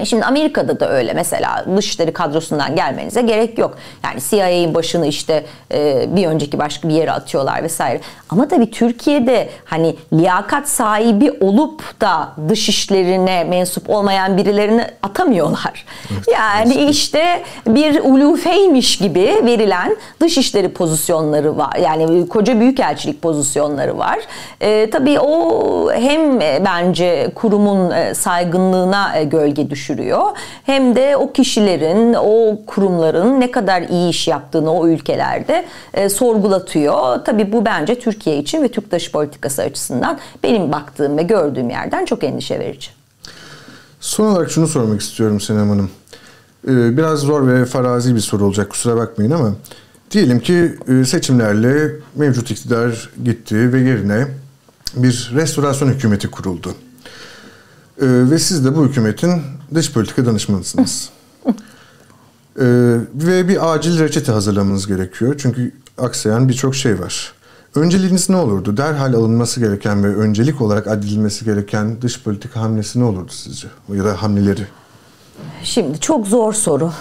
E 0.02 0.06
şimdi 0.06 0.26
Amerika'da 0.26 0.80
da 0.80 0.90
öyle 0.90 1.14
mesela 1.14 1.66
dışişleri 1.78 2.14
kadrosundan 2.14 2.76
gelmenize 2.76 3.22
gerek 3.22 3.58
yok. 3.58 3.78
Yani 4.04 4.22
CIA'nin 4.30 4.74
başını 4.74 5.08
işte 5.08 5.46
e, 5.74 6.06
bir 6.16 6.28
önceki 6.28 6.60
başka 6.60 6.90
bir 6.90 6.94
yere 6.94 7.12
atıyorlar 7.12 7.64
vesaire. 7.64 8.02
Ama 8.30 8.48
tabii 8.48 8.72
Türkiye'de 8.72 9.50
hani 9.66 9.96
liyakat 10.14 10.70
sahibi 10.70 11.32
olup 11.32 12.02
da 12.02 12.30
dışişlerine 12.50 13.44
mensup 13.44 13.90
olmayan 13.90 14.38
birilerini 14.38 14.86
atamıyorlar. 15.04 15.86
Evet, 16.12 16.28
yani 16.34 16.74
evet. 16.78 16.90
işte 16.90 17.44
bir 17.68 18.00
ulufeymiş 18.00 18.98
gibi 18.98 19.42
verilen 19.46 19.98
dışişleri 20.22 20.70
pozisyonları 20.70 21.58
var. 21.58 21.76
Yani 21.76 22.28
koca 22.28 22.60
büyükelçilik 22.60 23.22
pozisyonları 23.22 23.98
var. 23.98 24.20
E, 24.62 24.90
tabii 24.90 25.20
o 25.20 25.92
hem 25.94 26.40
bence 26.40 27.32
kurumun 27.36 27.92
e, 27.92 28.14
saygınlığına 28.14 29.24
gölge 29.24 29.70
düşüyor 29.70 29.91
düşürüyor. 29.92 30.22
Hem 30.64 30.96
de 30.96 31.18
o 31.18 31.34
kişilerin, 31.34 32.14
o 32.14 32.60
kurumların 32.68 33.40
ne 33.40 33.52
kadar 33.52 33.82
iyi 33.82 34.10
iş 34.10 34.28
yaptığını 34.28 34.74
o 34.74 34.88
ülkelerde 34.88 35.66
e, 35.94 36.10
sorgulatıyor. 36.10 37.26
Tabii 37.26 37.52
bu 37.52 37.66
bence 37.66 38.00
Türkiye 38.00 38.38
için 38.38 38.64
ve 38.64 38.68
Türk 38.68 38.92
dış 38.92 39.12
politikası 39.12 39.62
açısından 39.62 40.20
benim 40.44 40.72
baktığım 40.72 41.18
ve 41.18 41.24
gördüğüm 41.24 41.70
yerden 41.70 42.06
çok 42.06 42.24
endişe 42.24 42.60
verici. 42.60 42.88
Son 44.00 44.26
olarak 44.26 44.52
şunu 44.52 44.68
sormak 44.68 45.02
istiyorum 45.02 45.42
Senem 45.42 45.70
Hanım. 45.70 45.92
Ee, 46.68 46.98
biraz 46.98 47.20
zor 47.20 47.48
ve 47.48 47.66
farazi 47.66 48.16
bir 48.16 48.20
soru 48.20 48.46
olacak 48.46 48.70
kusura 48.70 48.98
bakmayın 48.98 49.32
ama 49.32 49.54
diyelim 50.12 50.40
ki 50.40 50.76
e, 50.88 51.06
seçimlerle 51.06 51.92
mevcut 52.16 52.52
iktidar 52.52 53.10
gitti 53.24 53.74
ve 53.74 53.80
yerine 53.80 54.28
bir 54.96 55.32
restorasyon 55.36 55.90
hükümeti 55.90 56.28
kuruldu. 56.28 56.76
Ee, 58.02 58.06
ve 58.08 58.40
siz 58.40 58.66
de 58.66 58.76
bu 58.76 58.86
hükümetin 58.86 59.42
dış 59.74 59.94
politika 59.94 60.26
danışmanısınız. 60.26 61.10
ee, 61.48 61.54
ve 63.16 63.48
bir 63.48 63.74
acil 63.74 64.00
reçete 64.00 64.32
hazırlamanız 64.32 64.88
gerekiyor. 64.88 65.36
Çünkü 65.38 65.72
aksayan 65.98 66.50
birçok 66.50 66.76
şey 66.76 67.00
var. 67.00 67.34
Önceliğiniz 67.76 68.30
ne 68.30 68.36
olurdu? 68.36 68.78
Derhal 68.78 69.14
alınması 69.14 69.60
gereken 69.60 70.04
ve 70.04 70.16
öncelik 70.16 70.62
olarak 70.62 70.88
adilmesi 70.88 71.46
gereken 71.46 72.02
dış 72.02 72.24
politika 72.24 72.62
hamlesi 72.62 73.00
ne 73.00 73.04
olurdu 73.04 73.32
sizce? 73.32 73.68
Ya 73.94 74.06
da 74.06 74.22
hamleleri? 74.22 74.68
Şimdi 75.64 76.00
çok 76.00 76.28
zor 76.28 76.54
soru. 76.54 76.92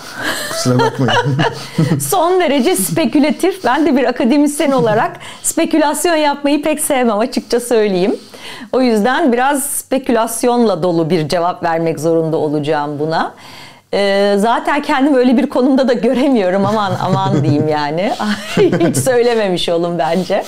Kusura 0.51 0.78
bakmayın. 0.78 1.14
Son 2.01 2.41
derece 2.41 2.76
spekülatif. 2.76 3.64
Ben 3.64 3.87
de 3.87 3.97
bir 3.97 4.05
akademisyen 4.05 4.70
olarak 4.70 5.16
spekülasyon 5.43 6.16
yapmayı 6.16 6.62
pek 6.62 6.81
sevmem 6.81 7.18
açıkça 7.18 7.61
söyleyeyim. 7.61 8.16
O 8.72 8.81
yüzden 8.81 9.33
biraz 9.33 9.62
spekülasyonla 9.62 10.83
dolu 10.83 11.11
bir 11.11 11.28
cevap 11.28 11.62
vermek 11.62 12.01
zorunda 12.01 12.37
olacağım 12.37 12.99
buna. 12.99 13.35
Ee, 13.95 14.35
zaten 14.39 14.83
kendimi 14.83 15.16
öyle 15.16 15.37
bir 15.37 15.49
konumda 15.49 15.89
da 15.89 15.93
göremiyorum 15.93 16.66
aman 16.66 16.93
aman 17.03 17.43
diyeyim 17.45 17.68
yani. 17.68 18.12
Hiç 18.57 18.97
söylememiş 18.97 19.68
olun 19.68 19.99
bence. 19.99 20.45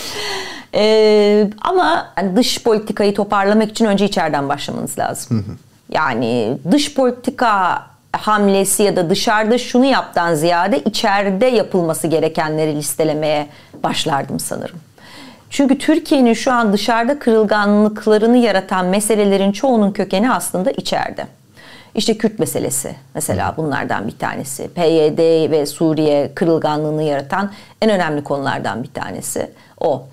Ee, 0.74 1.50
ama 1.60 2.12
dış 2.36 2.62
politikayı 2.62 3.14
toparlamak 3.14 3.70
için 3.70 3.84
önce 3.84 4.04
içeriden 4.04 4.48
başlamanız 4.48 4.98
lazım. 4.98 5.58
Yani 5.92 6.58
dış 6.70 6.94
politika 6.94 7.82
hamlesi 8.12 8.82
ya 8.82 8.96
da 8.96 9.10
dışarıda 9.10 9.58
şunu 9.58 9.84
yaptan 9.84 10.34
ziyade 10.34 10.78
içeride 10.78 11.46
yapılması 11.46 12.06
gerekenleri 12.06 12.76
listelemeye 12.76 13.46
başlardım 13.82 14.40
sanırım. 14.40 14.76
Çünkü 15.50 15.78
Türkiye'nin 15.78 16.34
şu 16.34 16.52
an 16.52 16.72
dışarıda 16.72 17.18
kırılganlıklarını 17.18 18.36
yaratan 18.36 18.86
meselelerin 18.86 19.52
çoğunun 19.52 19.92
kökeni 19.92 20.32
aslında 20.32 20.70
içeride. 20.70 21.26
İşte 21.94 22.18
Kürt 22.18 22.38
meselesi 22.38 22.94
mesela 23.14 23.54
bunlardan 23.56 24.06
bir 24.06 24.18
tanesi. 24.18 24.68
PYD 24.68 25.50
ve 25.50 25.66
Suriye 25.66 26.34
kırılganlığını 26.34 27.02
yaratan 27.02 27.52
en 27.82 27.90
önemli 27.90 28.24
konulardan 28.24 28.82
bir 28.82 28.88
tanesi 28.88 29.50
o. 29.80 30.06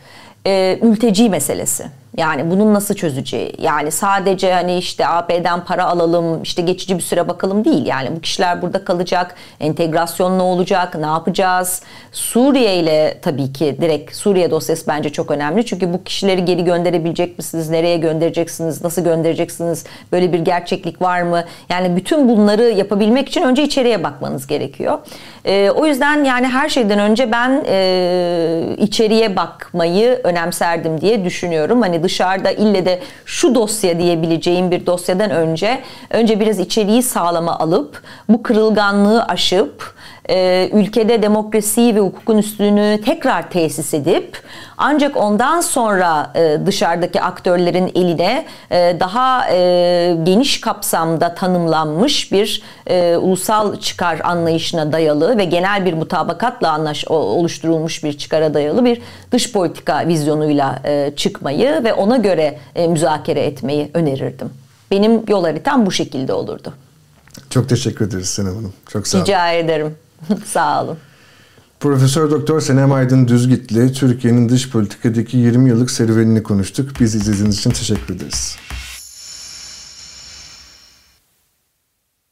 Ee, 0.47 0.79
mülteci 0.81 1.29
meselesi. 1.29 1.85
Yani 2.17 2.51
bunun 2.51 2.73
nasıl 2.73 2.95
çözeceği? 2.95 3.53
Yani 3.59 3.91
sadece 3.91 4.53
hani 4.53 4.77
işte 4.77 5.07
AP'den 5.07 5.63
para 5.65 5.85
alalım, 5.85 6.43
işte 6.43 6.61
geçici 6.61 6.97
bir 6.97 7.01
süre 7.01 7.27
bakalım 7.27 7.65
değil. 7.65 7.85
Yani 7.85 8.15
bu 8.15 8.21
kişiler 8.21 8.61
burada 8.61 8.85
kalacak, 8.85 9.35
entegrasyon 9.59 10.39
ne 10.39 10.41
olacak, 10.41 10.95
ne 10.95 11.05
yapacağız? 11.05 11.81
Suriye 12.11 12.75
ile 12.75 13.17
tabii 13.21 13.53
ki 13.53 13.77
direkt 13.81 14.15
Suriye 14.15 14.51
dosyası 14.51 14.87
bence 14.87 15.09
çok 15.09 15.31
önemli. 15.31 15.65
Çünkü 15.65 15.93
bu 15.93 16.03
kişileri 16.03 16.45
geri 16.45 16.63
gönderebilecek 16.63 17.37
misiniz? 17.37 17.69
Nereye 17.69 17.97
göndereceksiniz? 17.97 18.83
Nasıl 18.83 19.03
göndereceksiniz? 19.03 19.85
Böyle 20.11 20.33
bir 20.33 20.39
gerçeklik 20.39 21.01
var 21.01 21.21
mı? 21.21 21.43
Yani 21.69 21.95
bütün 21.95 22.29
bunları 22.29 22.63
yapabilmek 22.63 23.29
için 23.29 23.41
önce 23.41 23.63
içeriye 23.63 24.03
bakmanız 24.03 24.47
gerekiyor. 24.47 24.99
E, 25.45 25.69
o 25.69 25.85
yüzden 25.85 26.23
yani 26.23 26.47
her 26.47 26.69
şeyden 26.69 26.99
önce 26.99 27.31
ben 27.31 27.63
e, 27.67 28.75
içeriye 28.77 29.35
bakmayı 29.35 30.19
önemserdim 30.23 31.01
diye 31.01 31.25
düşünüyorum. 31.25 31.81
Hani 31.81 31.98
dışarıda 32.03 32.51
ille 32.51 32.85
de 32.85 32.99
şu 33.25 33.55
dosya 33.55 33.99
diyebileceğim 33.99 34.71
bir 34.71 34.85
dosyadan 34.85 35.29
önce 35.29 35.81
önce 36.09 36.39
biraz 36.39 36.59
içeriği 36.59 37.03
sağlama 37.03 37.59
alıp 37.59 38.03
bu 38.29 38.43
kırılganlığı 38.43 39.23
aşıp 39.23 39.93
e, 40.29 40.69
ülkede 40.73 41.21
demokrasiyi 41.21 41.95
ve 41.95 41.99
hukukun 41.99 42.37
üstünlüğünü 42.37 43.01
tekrar 43.05 43.49
tesis 43.49 43.93
edip 43.93 44.41
ancak 44.77 45.17
ondan 45.17 45.61
sonra 45.61 46.31
e, 46.35 46.57
dışarıdaki 46.65 47.21
aktörlerin 47.21 47.91
eline 47.95 48.45
e, 48.71 48.97
daha 48.99 49.49
e, 49.51 50.17
geniş 50.23 50.61
kapsamda 50.61 51.35
tanımlanmış 51.35 52.31
bir 52.31 52.61
e, 52.87 53.17
ulusal 53.17 53.75
çıkar 53.75 54.21
anlayışına 54.23 54.91
dayalı 54.91 55.37
ve 55.37 55.45
genel 55.45 55.85
bir 55.85 55.93
mutabakatla 55.93 56.71
anlaş 56.71 57.05
oluşturulmuş 57.07 58.03
bir 58.03 58.17
çıkara 58.17 58.53
dayalı 58.53 58.85
bir 58.85 59.01
dış 59.31 59.51
politika 59.51 60.07
vizyonuyla 60.07 60.79
e, 60.85 61.13
çıkmayı 61.15 61.83
ve 61.83 61.93
ona 61.93 62.17
göre 62.17 62.59
e, 62.75 62.87
müzakere 62.87 63.39
etmeyi 63.39 63.91
önerirdim. 63.93 64.49
Benim 64.91 65.23
yol 65.27 65.43
haritam 65.43 65.85
bu 65.85 65.91
şekilde 65.91 66.33
olurdu. 66.33 66.73
Çok 67.49 67.69
teşekkür 67.69 68.07
ederiz 68.07 68.29
Senem 68.29 68.55
Hanım. 68.55 68.73
Çok 68.89 69.07
sağ 69.07 69.17
olun. 69.17 69.25
Rica 69.25 69.51
ederim. 69.51 69.95
Sağ 70.45 70.83
olun. 70.83 70.97
Profesör 71.79 72.31
Doktor 72.31 72.61
Senem 72.61 72.91
Aydın 72.91 73.27
Düzgitli 73.27 73.93
Türkiye'nin 73.93 74.49
dış 74.49 74.69
politikadaki 74.69 75.37
20 75.37 75.69
yıllık 75.69 75.91
serüvenini 75.91 76.43
konuştuk. 76.43 76.91
Biz 76.99 77.15
izlediğiniz 77.15 77.59
için 77.59 77.69
teşekkür 77.69 78.15
ederiz. 78.15 78.57